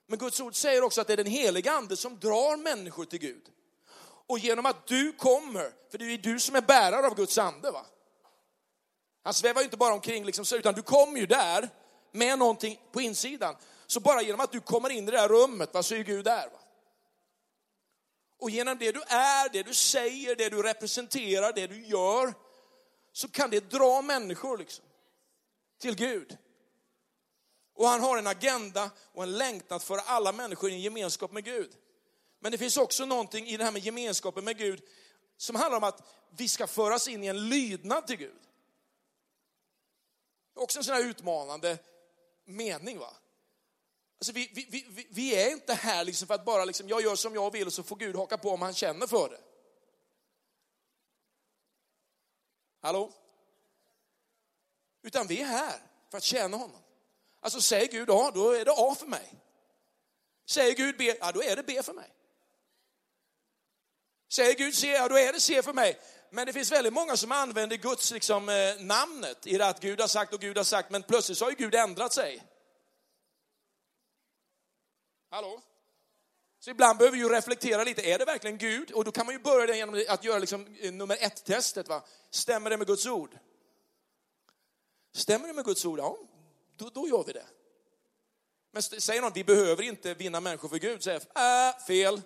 Men 0.08 0.20
Guds 0.20 0.40
ord 0.40 0.56
säger 0.56 0.84
också 0.84 1.02
att 1.02 1.08
det 1.08 1.14
är 1.14 1.18
den 1.18 1.26
heliga 1.26 1.72
ande 1.72 1.98
som 1.98 2.20
drar 2.20 2.58
människor 2.58 3.06
till 3.06 3.20
Gud. 3.20 3.50
Och 4.28 4.40
genom 4.40 4.66
att 4.66 4.88
du 4.88 5.12
kommer, 5.12 5.72
för 5.92 5.98
det 5.98 6.06
är 6.06 6.10
ju 6.10 6.18
du 6.18 6.40
som 6.40 6.56
är 6.56 6.62
bärare 6.62 7.08
av 7.08 7.16
Guds 7.16 7.38
ande 7.38 7.72
va? 7.72 7.86
Han 9.28 9.34
svävar 9.34 9.62
ju 9.62 9.66
inte 9.66 9.78
bara 9.78 9.94
omkring 9.94 10.26
liksom 10.26 10.46
så, 10.46 10.56
utan 10.56 10.74
du 10.74 10.82
kommer 10.82 11.20
ju 11.20 11.26
där 11.26 11.70
med 12.12 12.40
någonting 12.40 12.80
på 12.92 13.02
insidan. 13.02 13.56
Så 13.88 14.00
bara 14.00 14.22
genom 14.22 14.40
att 14.40 14.52
du 14.52 14.60
kommer 14.60 14.90
in 14.90 15.08
i 15.08 15.12
det 15.12 15.20
här 15.20 15.28
rummet 15.28 15.74
va, 15.74 15.84
så 15.84 15.96
är 15.96 16.04
Gud 16.04 16.26
där. 16.26 16.48
Va? 16.48 16.60
Och 18.40 18.50
genom 18.50 18.78
det 18.78 18.92
du 18.92 19.02
är, 19.02 19.50
det 19.50 19.64
du 19.64 19.74
säger, 19.74 20.36
det 20.36 20.50
du 20.50 20.64
representerar, 20.64 21.54
det 21.54 21.68
du 21.68 21.86
gör, 21.86 22.34
så 23.12 23.28
kan 23.28 23.50
det 23.50 23.70
dra 23.70 24.02
människor 24.02 24.58
liksom, 24.58 24.86
till 25.82 25.96
Gud. 25.96 26.38
Och 27.76 27.88
han 27.88 28.02
har 28.02 28.18
en 28.18 28.28
agenda 28.28 28.92
och 29.14 29.24
en 29.24 29.38
längtan 29.38 29.80
för 29.80 29.98
alla 29.98 30.32
människor 30.32 30.70
i 30.70 30.74
en 30.74 30.82
gemenskap 30.82 31.32
med 31.32 31.46
Gud. 31.46 31.72
Men 32.40 32.52
det 32.52 32.58
finns 32.58 32.78
också 32.78 33.06
någonting 33.06 33.48
i 33.48 33.58
det 33.58 33.64
här 33.64 33.72
med 33.72 33.82
gemenskapen 33.82 34.44
med 34.44 34.58
Gud 34.58 34.82
som 35.38 35.56
handlar 35.56 35.78
om 35.78 35.84
att 35.84 36.08
vi 36.38 36.48
ska 36.48 36.68
föras 36.68 37.08
in 37.08 37.24
i 37.24 37.28
en 37.28 37.50
lydnad 37.50 38.08
till 38.08 38.18
Gud. 38.18 38.47
Också 40.58 40.80
en 40.80 40.84
sån 40.84 40.96
här 40.96 41.04
utmanande 41.04 41.78
mening. 42.46 43.00
va? 43.00 43.14
Alltså 44.20 44.32
vi, 44.32 44.52
vi, 44.54 44.86
vi, 44.90 45.08
vi 45.10 45.36
är 45.36 45.52
inte 45.52 45.74
här 45.74 46.04
liksom 46.04 46.28
för 46.28 46.36
att 46.36 46.46
bara 46.46 46.66
liksom, 46.66 46.90
jag 46.90 47.02
gör 47.02 47.16
som 47.16 47.36
jag 47.36 47.52
vill 47.52 47.68
och 47.68 47.74
så 47.74 47.84
får 47.84 47.96
Gud 47.96 48.16
haka 48.16 48.38
på 48.38 48.50
om 48.50 48.62
han 48.62 48.74
känner 48.74 49.08
för 49.08 49.30
det. 49.30 49.40
Hallå? 52.82 53.14
Utan 55.02 55.28
vi 55.28 55.42
är 55.42 55.46
här 55.46 55.80
för 56.10 56.18
att 56.18 56.24
tjäna 56.24 56.58
honom. 56.58 56.82
Alltså 57.40 57.62
säger 57.62 57.88
Gud 57.88 58.10
A, 58.10 58.32
då 58.34 58.52
är 58.52 58.66
det 58.66 58.74
A 58.78 58.96
för 58.96 59.08
mig. 59.08 59.34
Säger 60.46 60.76
Gud 60.76 60.98
B, 60.98 61.18
ja 61.20 61.32
då 61.32 61.44
är 61.44 61.56
det 61.56 61.64
B 61.64 61.84
för 61.84 61.94
mig. 61.94 62.10
Säger 64.30 64.54
Gud 64.54 64.76
C, 64.76 64.88
ja 64.88 65.08
då 65.08 65.18
är 65.18 65.34
det 65.34 65.40
C 65.40 65.64
för 65.64 65.74
mig. 65.74 66.00
Men 66.30 66.46
det 66.46 66.54
finns 66.54 66.72
väldigt 66.72 66.94
många 66.94 67.18
som 67.18 67.32
använder 67.32 67.78
Guds 67.78 68.12
liksom, 68.12 68.50
eh, 68.50 68.56
namnet 68.80 69.48
i 69.48 69.58
det 69.58 69.68
att 69.68 69.80
Gud 69.80 70.02
har 70.02 70.08
sagt 70.08 70.34
och 70.34 70.42
Gud 70.42 70.58
har 70.58 70.64
sagt, 70.64 70.90
men 70.90 71.04
plötsligt 71.04 71.38
så 71.38 71.46
har 71.46 71.50
ju 71.50 71.56
Gud 71.56 71.76
ändrat 71.76 72.14
sig. 72.14 72.44
Hallå? 75.30 75.62
Så 76.60 76.70
ibland 76.70 76.98
behöver 76.98 77.18
vi 77.18 77.24
ju 77.24 77.30
reflektera 77.30 77.84
lite, 77.84 78.02
är 78.02 78.20
det 78.20 78.26
verkligen 78.26 78.58
Gud? 78.58 78.92
Och 78.92 79.04
då 79.06 79.12
kan 79.12 79.26
man 79.26 79.36
ju 79.36 79.40
börja 79.40 79.66
det 79.66 79.78
genom 79.78 80.06
att 80.10 80.24
göra 80.24 80.40
liksom 80.40 80.78
eh, 80.80 80.94
nummer 80.94 81.18
ett-testet. 81.20 81.88
Va? 81.88 82.04
Stämmer 82.30 82.70
det 82.70 82.78
med 82.78 82.88
Guds 82.88 83.06
ord? 83.06 83.38
Stämmer 85.14 85.48
det 85.48 85.54
med 85.54 85.66
Guds 85.66 85.86
ord? 85.86 86.00
Ja, 86.00 86.18
då, 86.78 86.90
då 86.90 87.08
gör 87.08 87.24
vi 87.24 87.34
det. 87.34 87.46
Men 88.72 88.84
säger 88.84 89.22
någon, 89.22 89.34
vi 89.34 89.44
behöver 89.44 89.84
inte 89.84 90.14
vinna 90.14 90.40
människor 90.40 90.70
för 90.70 90.78
Gud, 90.78 91.04
säger 91.04 91.22
jag, 91.34 91.70
äh, 91.70 91.78
fel. 91.78 92.22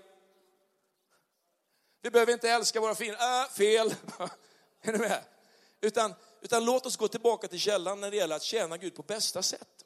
Vi 2.02 2.10
behöver 2.10 2.34
inte 2.34 2.50
älska 2.50 2.82
våra 2.82 2.96
fiender, 2.96 3.44
äh, 3.44 3.50
fel. 3.50 3.96
är 4.82 4.92
ni 4.92 4.98
med? 4.98 5.24
Utan, 5.82 6.14
utan 6.42 6.66
låt 6.66 6.86
oss 6.86 6.98
gå 6.98 7.08
tillbaka 7.08 7.48
till 7.48 7.60
källan 7.60 8.02
när 8.02 8.12
det 8.12 8.18
gäller 8.18 8.36
att 8.36 8.44
tjäna 8.44 8.78
Gud 8.78 8.96
på 8.96 9.04
bästa 9.04 9.44
sätt. 9.44 9.86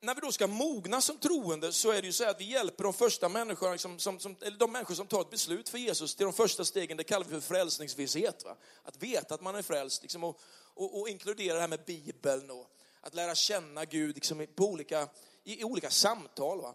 när 0.00 0.14
vi 0.14 0.20
då 0.20 0.32
ska 0.32 0.46
mogna 0.46 1.00
som 1.00 1.18
troende 1.18 1.72
så 1.72 1.90
är 1.90 2.00
det 2.00 2.06
ju 2.06 2.12
så 2.12 2.24
att 2.24 2.40
vi 2.40 2.44
hjälper 2.44 2.84
de 2.84 2.92
första 2.92 3.28
människorna, 3.28 3.78
som, 3.78 3.98
som, 3.98 4.18
som, 4.18 4.36
eller 4.40 4.58
de 4.58 4.72
människor 4.72 4.94
som 4.94 5.06
tar 5.06 5.20
ett 5.20 5.30
beslut 5.30 5.68
för 5.68 5.78
Jesus 5.78 6.14
till 6.14 6.24
de 6.24 6.32
första 6.32 6.64
stegen, 6.64 6.96
det 6.96 7.04
kallar 7.04 7.26
vi 7.26 7.40
för 7.40 7.40
frälsningsvisshet. 7.40 8.44
Va? 8.44 8.56
Att 8.82 8.96
veta 8.96 9.34
att 9.34 9.40
man 9.40 9.54
är 9.54 9.62
frälst 9.62 10.02
liksom, 10.02 10.24
och, 10.24 10.40
och, 10.74 11.00
och 11.00 11.08
inkludera 11.08 11.54
det 11.54 11.60
här 11.60 11.68
med 11.68 11.84
Bibeln 11.84 12.50
och 12.50 12.70
att 13.00 13.14
lära 13.14 13.34
känna 13.34 13.84
Gud 13.84 14.14
liksom, 14.14 14.46
på 14.54 14.64
olika, 14.64 15.08
i, 15.44 15.60
i 15.60 15.64
olika 15.64 15.90
samtal. 15.90 16.60
Va? 16.60 16.74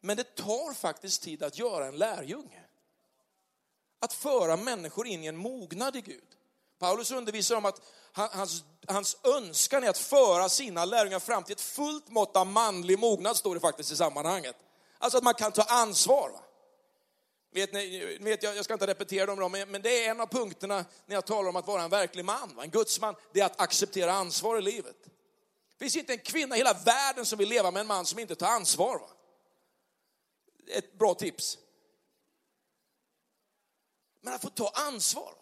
Men 0.00 0.16
det 0.16 0.34
tar 0.34 0.74
faktiskt 0.74 1.22
tid 1.22 1.42
att 1.42 1.58
göra 1.58 1.86
en 1.86 1.96
lärjunge. 1.96 2.65
Att 4.00 4.12
föra 4.12 4.56
människor 4.56 5.06
in 5.06 5.24
i 5.24 5.26
en 5.26 5.36
mognad 5.36 5.96
i 5.96 6.00
Gud. 6.00 6.24
Paulus 6.78 7.10
undervisar 7.10 7.56
om 7.56 7.64
att 7.64 7.80
hans, 8.12 8.64
hans 8.86 9.16
önskan 9.24 9.84
är 9.84 9.88
att 9.88 9.98
föra 9.98 10.48
sina 10.48 10.84
lärjungar 10.84 11.20
fram 11.20 11.44
till 11.44 11.52
ett 11.52 11.60
fullt 11.60 12.08
mått 12.08 12.36
av 12.36 12.46
manlig 12.46 12.98
mognad, 12.98 13.36
står 13.36 13.54
det 13.54 13.60
faktiskt 13.60 13.92
i 13.92 13.96
sammanhanget. 13.96 14.56
Alltså 14.98 15.18
att 15.18 15.24
man 15.24 15.34
kan 15.34 15.52
ta 15.52 15.62
ansvar. 15.62 16.30
Va? 16.30 16.40
Vet 17.50 17.72
ni, 17.72 18.18
vet 18.20 18.42
jag, 18.42 18.56
jag 18.56 18.64
ska 18.64 18.74
inte 18.74 18.86
repetera 18.86 19.34
dem, 19.34 19.52
men 19.68 19.82
det 19.82 20.04
är 20.04 20.10
en 20.10 20.20
av 20.20 20.26
punkterna 20.26 20.84
när 21.06 21.14
jag 21.14 21.26
talar 21.26 21.48
om 21.48 21.56
att 21.56 21.66
vara 21.66 21.82
en 21.82 21.90
verklig 21.90 22.24
man, 22.24 22.54
va? 22.56 22.62
en 22.62 22.70
gudsman, 22.70 23.14
det 23.32 23.40
är 23.40 23.44
att 23.44 23.60
acceptera 23.60 24.12
ansvar 24.12 24.58
i 24.58 24.62
livet. 24.62 24.96
Det 25.78 25.84
finns 25.84 25.96
inte 25.96 26.12
en 26.12 26.18
kvinna 26.18 26.54
i 26.54 26.58
hela 26.58 26.72
världen 26.72 27.26
som 27.26 27.38
vill 27.38 27.48
leva 27.48 27.70
med 27.70 27.80
en 27.80 27.86
man 27.86 28.06
som 28.06 28.18
inte 28.18 28.34
tar 28.34 28.46
ansvar. 28.46 28.98
Va? 28.98 29.08
Ett 30.68 30.98
bra 30.98 31.14
tips. 31.14 31.58
Men 34.26 34.34
att 34.34 34.42
få 34.42 34.50
ta 34.50 34.68
ansvar. 34.74 35.34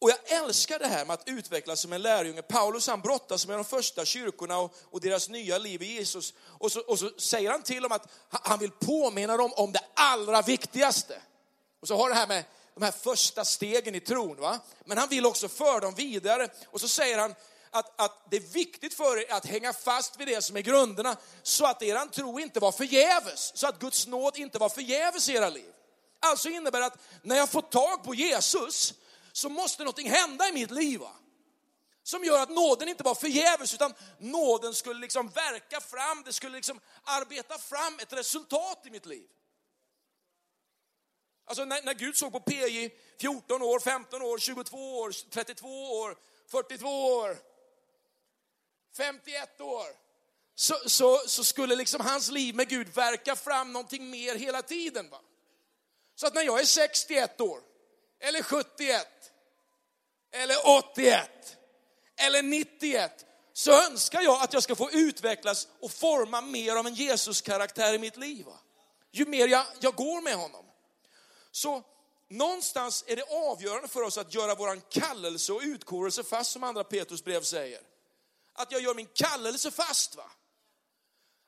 Och 0.00 0.10
jag 0.10 0.42
älskar 0.42 0.78
det 0.78 0.86
här 0.86 1.04
med 1.04 1.14
att 1.14 1.28
utvecklas 1.28 1.80
som 1.80 1.92
en 1.92 2.02
lärjunge. 2.02 2.42
Paulus 2.42 2.86
han 2.86 3.00
brottas 3.00 3.46
med 3.46 3.58
de 3.58 3.64
första 3.64 4.04
kyrkorna 4.04 4.58
och, 4.58 4.74
och 4.90 5.00
deras 5.00 5.28
nya 5.28 5.58
liv 5.58 5.82
i 5.82 5.86
Jesus. 5.86 6.34
Och 6.40 6.72
så, 6.72 6.80
och 6.80 6.98
så, 6.98 7.10
säger 7.18 7.50
han 7.50 7.62
till 7.62 7.82
dem 7.82 7.92
att 7.92 8.06
han 8.28 8.58
vill 8.58 8.70
påminna 8.70 9.36
dem 9.36 9.52
om 9.52 9.72
det 9.72 9.84
allra 9.94 10.42
viktigaste. 10.42 11.22
Och 11.80 11.88
så 11.88 11.96
har 11.96 12.08
det 12.08 12.14
här 12.14 12.26
med 12.26 12.44
de 12.74 12.84
här 12.84 12.92
första 12.92 13.44
stegen 13.44 13.94
i 13.94 14.00
tron. 14.00 14.36
Va? 14.36 14.60
Men 14.84 14.98
han 14.98 15.08
vill 15.08 15.26
också 15.26 15.48
föra 15.48 15.80
dem 15.80 15.94
vidare. 15.94 16.48
Och 16.66 16.80
så 16.80 16.88
säger 16.88 17.18
han 17.18 17.34
att, 17.70 18.00
att 18.00 18.26
det 18.30 18.36
är 18.36 18.52
viktigt 18.52 18.94
för 18.94 19.18
er 19.18 19.32
att 19.32 19.46
hänga 19.46 19.72
fast 19.72 20.20
vid 20.20 20.28
det 20.28 20.42
som 20.42 20.56
är 20.56 20.60
grunderna. 20.60 21.16
Så 21.42 21.66
att 21.66 21.82
er 21.82 22.10
tro 22.10 22.40
inte 22.40 22.60
var 22.60 22.72
förgäves. 22.72 23.52
Så 23.54 23.66
att 23.66 23.78
Guds 23.78 24.06
nåd 24.06 24.36
inte 24.36 24.58
var 24.58 24.68
förgäves 24.68 25.28
i 25.28 25.32
era 25.32 25.48
liv. 25.48 25.72
Alltså 26.24 26.48
innebär 26.48 26.80
det 26.80 26.86
att 26.86 26.98
när 27.22 27.36
jag 27.36 27.50
får 27.50 27.62
tag 27.62 28.04
på 28.04 28.14
Jesus 28.14 28.94
så 29.32 29.48
måste 29.48 29.82
någonting 29.82 30.10
hända 30.10 30.48
i 30.48 30.52
mitt 30.52 30.70
liv. 30.70 31.00
Va? 31.00 31.12
Som 32.02 32.24
gör 32.24 32.42
att 32.42 32.50
nåden 32.50 32.88
inte 32.88 33.02
var 33.02 33.14
förgäves 33.14 33.74
utan 33.74 33.94
nåden 34.18 34.74
skulle 34.74 35.00
liksom 35.00 35.28
verka 35.28 35.80
fram, 35.80 36.22
det 36.24 36.32
skulle 36.32 36.56
liksom 36.56 36.80
arbeta 37.04 37.58
fram 37.58 37.98
ett 37.98 38.12
resultat 38.12 38.86
i 38.86 38.90
mitt 38.90 39.06
liv. 39.06 39.28
Alltså 41.44 41.64
när, 41.64 41.82
när 41.82 41.94
Gud 41.94 42.16
såg 42.16 42.32
på 42.32 42.40
PJ 42.40 42.90
14 43.20 43.62
år, 43.62 43.80
15 43.80 44.22
år, 44.22 44.38
22 44.38 44.98
år, 44.98 45.12
32 45.30 45.68
år, 45.98 46.16
42 46.48 46.88
år, 47.06 47.36
51 48.96 49.60
år. 49.60 49.86
Så, 50.54 50.74
så, 50.86 51.18
så 51.26 51.44
skulle 51.44 51.76
liksom 51.76 52.00
hans 52.00 52.30
liv 52.30 52.54
med 52.54 52.68
Gud 52.68 52.94
verka 52.94 53.36
fram 53.36 53.72
någonting 53.72 54.10
mer 54.10 54.34
hela 54.34 54.62
tiden. 54.62 55.10
Va? 55.10 55.20
Så 56.22 56.26
att 56.26 56.34
när 56.34 56.42
jag 56.42 56.60
är 56.60 56.64
61 56.64 57.40
år, 57.40 57.60
eller 58.20 58.42
71, 58.42 59.06
eller 60.32 60.56
81 60.86 61.30
eller 62.16 62.42
91 62.42 63.26
så 63.52 63.72
önskar 63.86 64.22
jag 64.22 64.42
att 64.42 64.52
jag 64.52 64.62
ska 64.62 64.74
få 64.74 64.90
utvecklas 64.90 65.68
och 65.80 65.90
forma 65.90 66.40
mer 66.40 66.76
av 66.76 66.86
en 66.86 66.94
Jesus-karaktär 66.94 67.94
i 67.94 67.98
mitt 67.98 68.16
liv. 68.16 68.46
Ju 69.12 69.26
mer 69.26 69.48
jag, 69.48 69.66
jag 69.80 69.94
går 69.94 70.20
med 70.20 70.34
honom. 70.34 70.64
Så 71.50 71.82
någonstans 72.28 73.04
är 73.06 73.16
det 73.16 73.22
avgörande 73.22 73.88
för 73.88 74.02
oss 74.02 74.18
att 74.18 74.34
göra 74.34 74.54
våran 74.54 74.80
kallelse 74.80 75.52
och 75.52 75.62
utkårelse 75.64 76.24
fast 76.24 76.50
som 76.50 76.64
andra 76.64 76.84
Petrus 76.84 77.24
brev 77.24 77.42
säger. 77.42 77.80
Att 78.52 78.72
jag 78.72 78.80
gör 78.80 78.94
min 78.94 79.08
kallelse 79.14 79.70
fast. 79.70 80.16
va? 80.16 80.30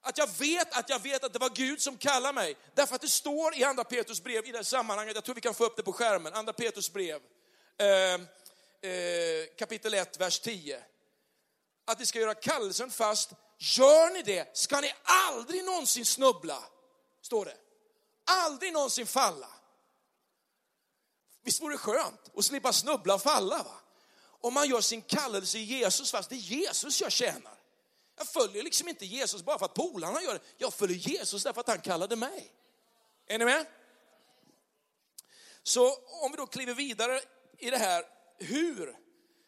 Att 0.06 0.18
jag 0.18 0.28
vet 0.38 0.78
att 0.78 0.88
jag 0.88 1.02
vet 1.02 1.24
att 1.24 1.32
det 1.32 1.38
var 1.38 1.50
Gud 1.50 1.80
som 1.80 1.96
kallade 1.96 2.34
mig. 2.34 2.56
Därför 2.74 2.94
att 2.94 3.00
det 3.00 3.08
står 3.08 3.56
i 3.56 3.64
andra 3.64 3.84
Petrus 3.84 4.22
brev 4.22 4.46
i 4.46 4.50
det 4.50 4.58
här 4.58 4.64
sammanhanget, 4.64 5.14
jag 5.14 5.24
tror 5.24 5.34
vi 5.34 5.40
kan 5.40 5.54
få 5.54 5.64
upp 5.64 5.76
det 5.76 5.82
på 5.82 5.92
skärmen, 5.92 6.34
andra 6.34 6.52
Petrus 6.52 6.92
brev. 6.92 7.20
Eh, 7.78 8.20
Eh, 8.84 9.46
kapitel 9.56 9.94
1, 9.94 10.20
vers 10.20 10.40
10. 10.40 10.82
Att 11.84 11.98
ni 11.98 12.06
ska 12.06 12.18
göra 12.20 12.34
kallelsen 12.34 12.90
fast. 12.90 13.30
Gör 13.58 14.12
ni 14.12 14.22
det 14.22 14.56
ska 14.56 14.80
ni 14.80 14.92
aldrig 15.02 15.64
någonsin 15.64 16.06
snubbla, 16.06 16.64
står 17.22 17.44
det. 17.44 17.56
Aldrig 18.24 18.72
någonsin 18.72 19.06
falla. 19.06 19.48
Visst 21.42 21.62
vore 21.62 21.74
det 21.74 21.78
skönt 21.78 22.30
att 22.36 22.44
slippa 22.44 22.72
snubbla 22.72 23.14
och 23.14 23.22
falla? 23.22 23.62
Va? 23.62 23.76
Om 24.40 24.54
man 24.54 24.68
gör 24.68 24.80
sin 24.80 25.02
kallelse 25.02 25.58
i 25.58 25.62
Jesus 25.62 26.10
fast, 26.10 26.28
det 26.28 26.34
är 26.34 26.38
Jesus 26.38 27.00
jag 27.00 27.12
tjänar. 27.12 27.53
Jag 28.16 28.28
följer 28.28 28.62
liksom 28.62 28.88
inte 28.88 29.06
Jesus 29.06 29.42
bara 29.42 29.58
för 29.58 29.64
att 29.64 29.74
polarna 29.74 30.22
gör 30.22 30.34
det. 30.34 30.40
Jag 30.56 30.74
följer 30.74 30.96
Jesus 30.96 31.42
därför 31.42 31.60
att 31.60 31.68
han 31.68 31.80
kallade 31.80 32.16
mig. 32.16 32.52
Är 33.26 33.38
ni 33.38 33.44
med? 33.44 33.66
Så 35.62 35.94
om 35.94 36.30
vi 36.30 36.36
då 36.36 36.46
kliver 36.46 36.74
vidare 36.74 37.20
i 37.58 37.70
det 37.70 37.78
här 37.78 38.04
hur 38.38 38.96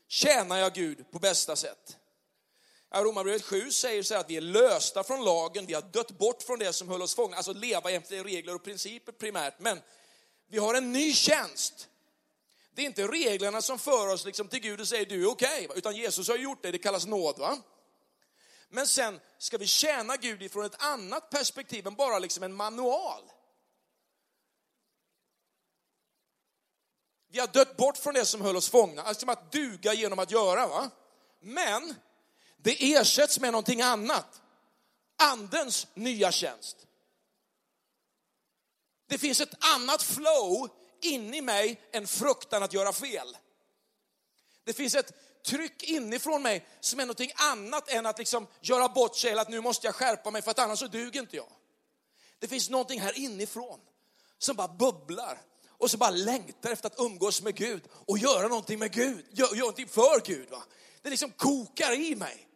tjänar 0.08 0.56
jag 0.56 0.74
Gud 0.74 1.10
på 1.10 1.18
bästa 1.18 1.56
sätt? 1.56 1.96
Romarbrevet 2.94 3.44
7 3.44 3.70
säger 3.70 4.02
så 4.02 4.14
att 4.14 4.30
vi 4.30 4.36
är 4.36 4.40
lösta 4.40 5.04
från 5.04 5.24
lagen, 5.24 5.66
vi 5.66 5.74
har 5.74 5.82
dött 5.82 6.10
bort 6.10 6.42
från 6.42 6.58
det 6.58 6.72
som 6.72 6.88
höll 6.88 7.02
oss 7.02 7.14
fångna, 7.14 7.36
alltså 7.36 7.52
leva 7.52 7.90
efter 7.90 8.24
regler 8.24 8.54
och 8.54 8.64
principer 8.64 9.12
primärt. 9.12 9.54
Men 9.58 9.80
vi 10.48 10.58
har 10.58 10.74
en 10.74 10.92
ny 10.92 11.12
tjänst. 11.12 11.88
Det 12.74 12.82
är 12.82 12.86
inte 12.86 13.06
reglerna 13.06 13.62
som 13.62 13.78
för 13.78 14.08
oss 14.08 14.24
liksom 14.24 14.48
till 14.48 14.60
Gud 14.60 14.80
och 14.80 14.88
säger 14.88 15.06
du 15.06 15.22
är 15.22 15.30
okej, 15.30 15.64
okay, 15.64 15.78
utan 15.78 15.96
Jesus 15.96 16.28
har 16.28 16.36
gjort 16.36 16.62
det, 16.62 16.70
det 16.70 16.78
kallas 16.78 17.06
nåd. 17.06 17.38
Va? 17.38 17.58
Men 18.68 18.86
sen 18.86 19.20
ska 19.38 19.58
vi 19.58 19.66
tjäna 19.66 20.16
Gud 20.16 20.42
ifrån 20.42 20.64
ett 20.64 20.82
annat 20.82 21.30
perspektiv 21.30 21.86
än 21.86 21.94
bara 21.94 22.18
liksom 22.18 22.42
en 22.42 22.54
manual. 22.54 23.22
Vi 27.28 27.38
har 27.40 27.46
dött 27.46 27.76
bort 27.76 27.96
från 27.96 28.14
det 28.14 28.24
som 28.24 28.40
höll 28.40 28.56
oss 28.56 28.70
fångna, 28.70 29.02
alltså 29.02 29.30
att 29.30 29.52
duga 29.52 29.94
genom 29.94 30.18
att 30.18 30.30
göra. 30.30 30.66
Va? 30.66 30.90
Men 31.40 31.94
det 32.56 32.94
ersätts 32.94 33.40
med 33.40 33.52
någonting 33.52 33.82
annat. 33.82 34.42
Andens 35.18 35.86
nya 35.94 36.32
tjänst. 36.32 36.86
Det 39.06 39.18
finns 39.18 39.40
ett 39.40 39.64
annat 39.74 40.02
flow 40.02 40.68
in 41.00 41.34
i 41.34 41.40
mig 41.40 41.80
än 41.92 42.06
fruktan 42.06 42.62
att 42.62 42.72
göra 42.72 42.92
fel. 42.92 43.36
Det 44.64 44.72
finns 44.72 44.94
ett 44.94 45.12
tryck 45.46 45.82
inifrån 45.82 46.42
mig 46.42 46.66
som 46.80 47.00
är 47.00 47.04
någonting 47.04 47.32
annat 47.34 47.88
än 47.88 48.06
att 48.06 48.18
liksom 48.18 48.46
göra 48.60 48.88
bort 48.88 49.16
sig 49.16 49.30
eller 49.30 49.42
att 49.42 49.48
nu 49.48 49.60
måste 49.60 49.86
jag 49.86 49.94
skärpa 49.94 50.30
mig 50.30 50.42
för 50.42 50.50
att 50.50 50.58
annars 50.58 50.78
så 50.78 50.86
duger 50.86 51.20
inte 51.20 51.36
jag. 51.36 51.52
Det 52.38 52.48
finns 52.48 52.70
någonting 52.70 53.00
här 53.00 53.18
inifrån 53.18 53.80
som 54.38 54.56
bara 54.56 54.68
bubblar 54.68 55.42
och 55.68 55.90
som 55.90 55.98
bara 55.98 56.10
längtar 56.10 56.70
efter 56.70 56.86
att 56.86 57.00
umgås 57.00 57.42
med 57.42 57.54
Gud 57.54 57.82
och 57.90 58.18
göra 58.18 58.48
någonting 58.48 58.78
med 58.78 58.92
Gud, 58.92 59.26
göra 59.30 59.56
gör 59.56 59.58
någonting 59.58 59.88
för 59.88 60.26
Gud. 60.26 60.50
Va? 60.50 60.62
Det 61.02 61.10
liksom 61.10 61.30
kokar 61.30 61.92
i 61.92 62.14
mig. 62.14 62.48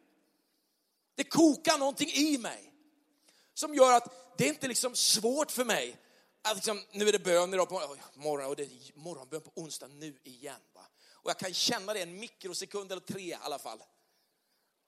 Det 1.14 1.24
kokar 1.24 1.78
någonting 1.78 2.10
i 2.10 2.38
mig 2.38 2.72
som 3.54 3.74
gör 3.74 3.92
att 3.92 4.36
det 4.38 4.44
är 4.44 4.48
inte 4.48 4.68
liksom 4.68 4.94
svårt 4.94 5.50
för 5.50 5.64
mig 5.64 5.96
att 6.42 6.56
liksom, 6.56 6.82
nu 6.92 7.08
är 7.08 7.12
det 7.12 7.18
bön 7.18 7.54
idag 7.54 7.68
på 7.68 7.96
morgonen 8.14 8.50
och 8.50 8.56
det 8.56 8.62
är 8.62 8.98
morgonbön 8.98 9.40
på 9.40 9.50
onsdag 9.54 9.88
nu 9.88 10.18
igen. 10.24 10.60
Va? 10.74 10.86
Och 11.22 11.30
jag 11.30 11.38
kan 11.38 11.54
känna 11.54 11.94
det 11.94 12.02
en 12.02 12.18
mikrosekund 12.18 12.92
eller 12.92 13.02
tre 13.02 13.22
i 13.22 13.34
alla 13.40 13.58
fall. 13.58 13.82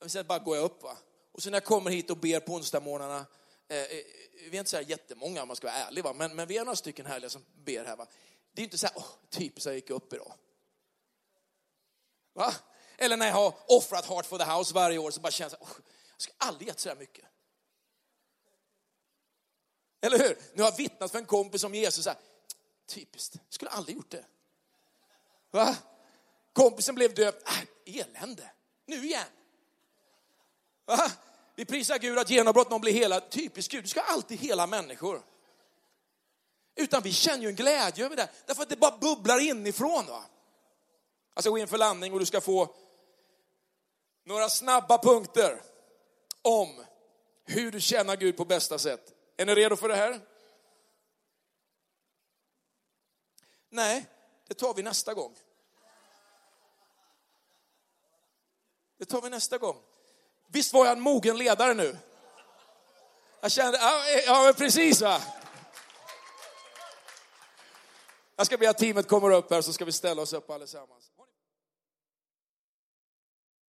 Men 0.00 0.10
sen 0.10 0.26
bara 0.26 0.38
går 0.38 0.56
jag 0.56 0.64
upp. 0.64 0.82
Va? 0.82 0.96
Och 1.32 1.42
så 1.42 1.50
när 1.50 1.56
jag 1.56 1.64
kommer 1.64 1.90
hit 1.90 2.10
och 2.10 2.16
ber 2.16 2.40
på 2.40 2.54
onsdagsmorgnarna 2.54 3.26
eh, 3.68 3.78
eh, 3.78 4.04
vi 4.50 4.56
är 4.56 4.58
inte 4.58 4.70
så 4.70 4.76
här 4.76 4.84
jättemånga 4.84 5.42
om 5.42 5.48
man 5.48 5.56
ska 5.56 5.66
vara 5.66 5.76
ärlig, 5.76 6.04
va? 6.04 6.12
Men, 6.12 6.36
men 6.36 6.48
vi 6.48 6.56
är 6.56 6.64
några 6.64 6.76
stycken 6.76 7.06
härliga 7.06 7.30
som 7.30 7.44
ber 7.54 7.84
här. 7.84 7.96
Va? 7.96 8.06
Det 8.52 8.62
är 8.62 8.64
inte 8.64 8.78
så 8.78 8.86
här, 8.86 8.96
oh, 8.96 9.06
typiskt 9.30 9.66
jag 9.66 9.74
gick 9.74 9.90
upp 9.90 10.12
idag. 10.12 10.32
Va? 12.32 12.54
Eller 12.96 13.16
när 13.16 13.26
jag 13.26 13.34
har 13.34 13.54
offrat 13.66 14.06
Heart 14.06 14.26
for 14.26 14.38
the 14.38 14.44
House 14.44 14.74
varje 14.74 14.98
år 14.98 15.10
så 15.10 15.20
bara 15.20 15.32
känns 15.32 15.52
jag, 15.52 15.62
oh, 15.62 15.76
jag 16.12 16.22
ska 16.22 16.32
aldrig 16.36 16.68
gett 16.68 16.80
så 16.80 16.88
här 16.88 16.96
mycket. 16.96 17.24
Eller 20.00 20.18
hur? 20.18 20.38
Nu 20.54 20.62
har 20.62 20.70
jag 20.70 20.76
vittnat 20.76 21.10
för 21.10 21.18
en 21.18 21.26
kompis 21.26 21.64
om 21.64 21.74
Jesus, 21.74 22.04
så 22.04 22.10
här, 22.10 22.18
typiskt, 22.86 23.34
jag 23.34 23.54
skulle 23.54 23.70
aldrig 23.70 23.96
gjort 23.96 24.10
det. 24.10 24.24
Va? 25.50 25.76
Kompisen 26.52 26.94
blev 26.94 27.14
döpt, 27.14 27.48
äh, 27.48 27.58
ah, 27.58 27.64
elände, 27.84 28.50
nu 28.86 29.04
igen. 29.04 29.28
Va? 30.84 31.10
Vi 31.54 31.64
prisar 31.64 31.98
Gud 31.98 32.18
att 32.18 32.30
genombrott 32.30 32.70
någon 32.70 32.80
blir 32.80 32.92
hela. 32.92 33.20
Typiskt 33.20 33.72
Gud, 33.72 33.84
du 33.84 33.88
ska 33.88 34.00
alltid 34.00 34.38
hela 34.38 34.66
människor. 34.66 35.22
Utan 36.74 37.02
vi 37.02 37.12
känner 37.12 37.42
ju 37.42 37.48
en 37.48 37.54
glädje 37.54 38.04
över 38.04 38.16
det, 38.16 38.28
därför 38.46 38.62
att 38.62 38.68
det 38.68 38.76
bara 38.76 38.98
bubblar 38.98 39.38
inifrån. 39.38 40.06
Va? 40.06 40.24
Jag 41.34 41.44
ska 41.44 41.50
gå 41.50 41.58
in 41.58 41.68
för 41.68 41.78
landning 41.78 42.12
och 42.12 42.18
du 42.18 42.26
ska 42.26 42.40
få 42.40 42.74
några 44.24 44.48
snabba 44.48 44.98
punkter. 44.98 45.62
om 46.42 46.84
hur 47.44 47.72
du 47.72 47.80
tjänar 47.80 48.16
Gud 48.16 48.36
på 48.36 48.44
bästa 48.44 48.78
sätt. 48.78 49.14
Är 49.36 49.46
ni 49.46 49.54
redo 49.54 49.76
för 49.76 49.88
det 49.88 49.96
här? 49.96 50.20
Nej, 53.68 54.06
det 54.48 54.54
tar 54.54 54.74
vi 54.74 54.82
nästa 54.82 55.14
gång. 55.14 55.36
Det 59.02 59.06
tar 59.06 59.20
vi 59.22 59.30
nästa 59.30 59.58
gång. 59.58 59.76
Visst 60.48 60.72
var 60.72 60.86
jag 60.86 60.96
en 60.96 61.00
mogen 61.00 61.38
ledare 61.38 61.74
nu? 61.74 61.96
Jag 63.40 63.52
kände, 63.52 63.78
ja, 63.78 64.04
ja 64.26 64.52
precis 64.56 65.02
va. 65.02 65.20
Jag 68.36 68.46
ska 68.46 68.56
be 68.58 68.70
att 68.70 68.78
teamet 68.78 69.08
kommer 69.08 69.30
upp 69.30 69.50
här 69.50 69.62
så 69.62 69.72
ska 69.72 69.84
vi 69.84 69.92
ställa 69.92 70.22
oss 70.22 70.32
upp 70.32 70.50
allesammans. 70.50 71.11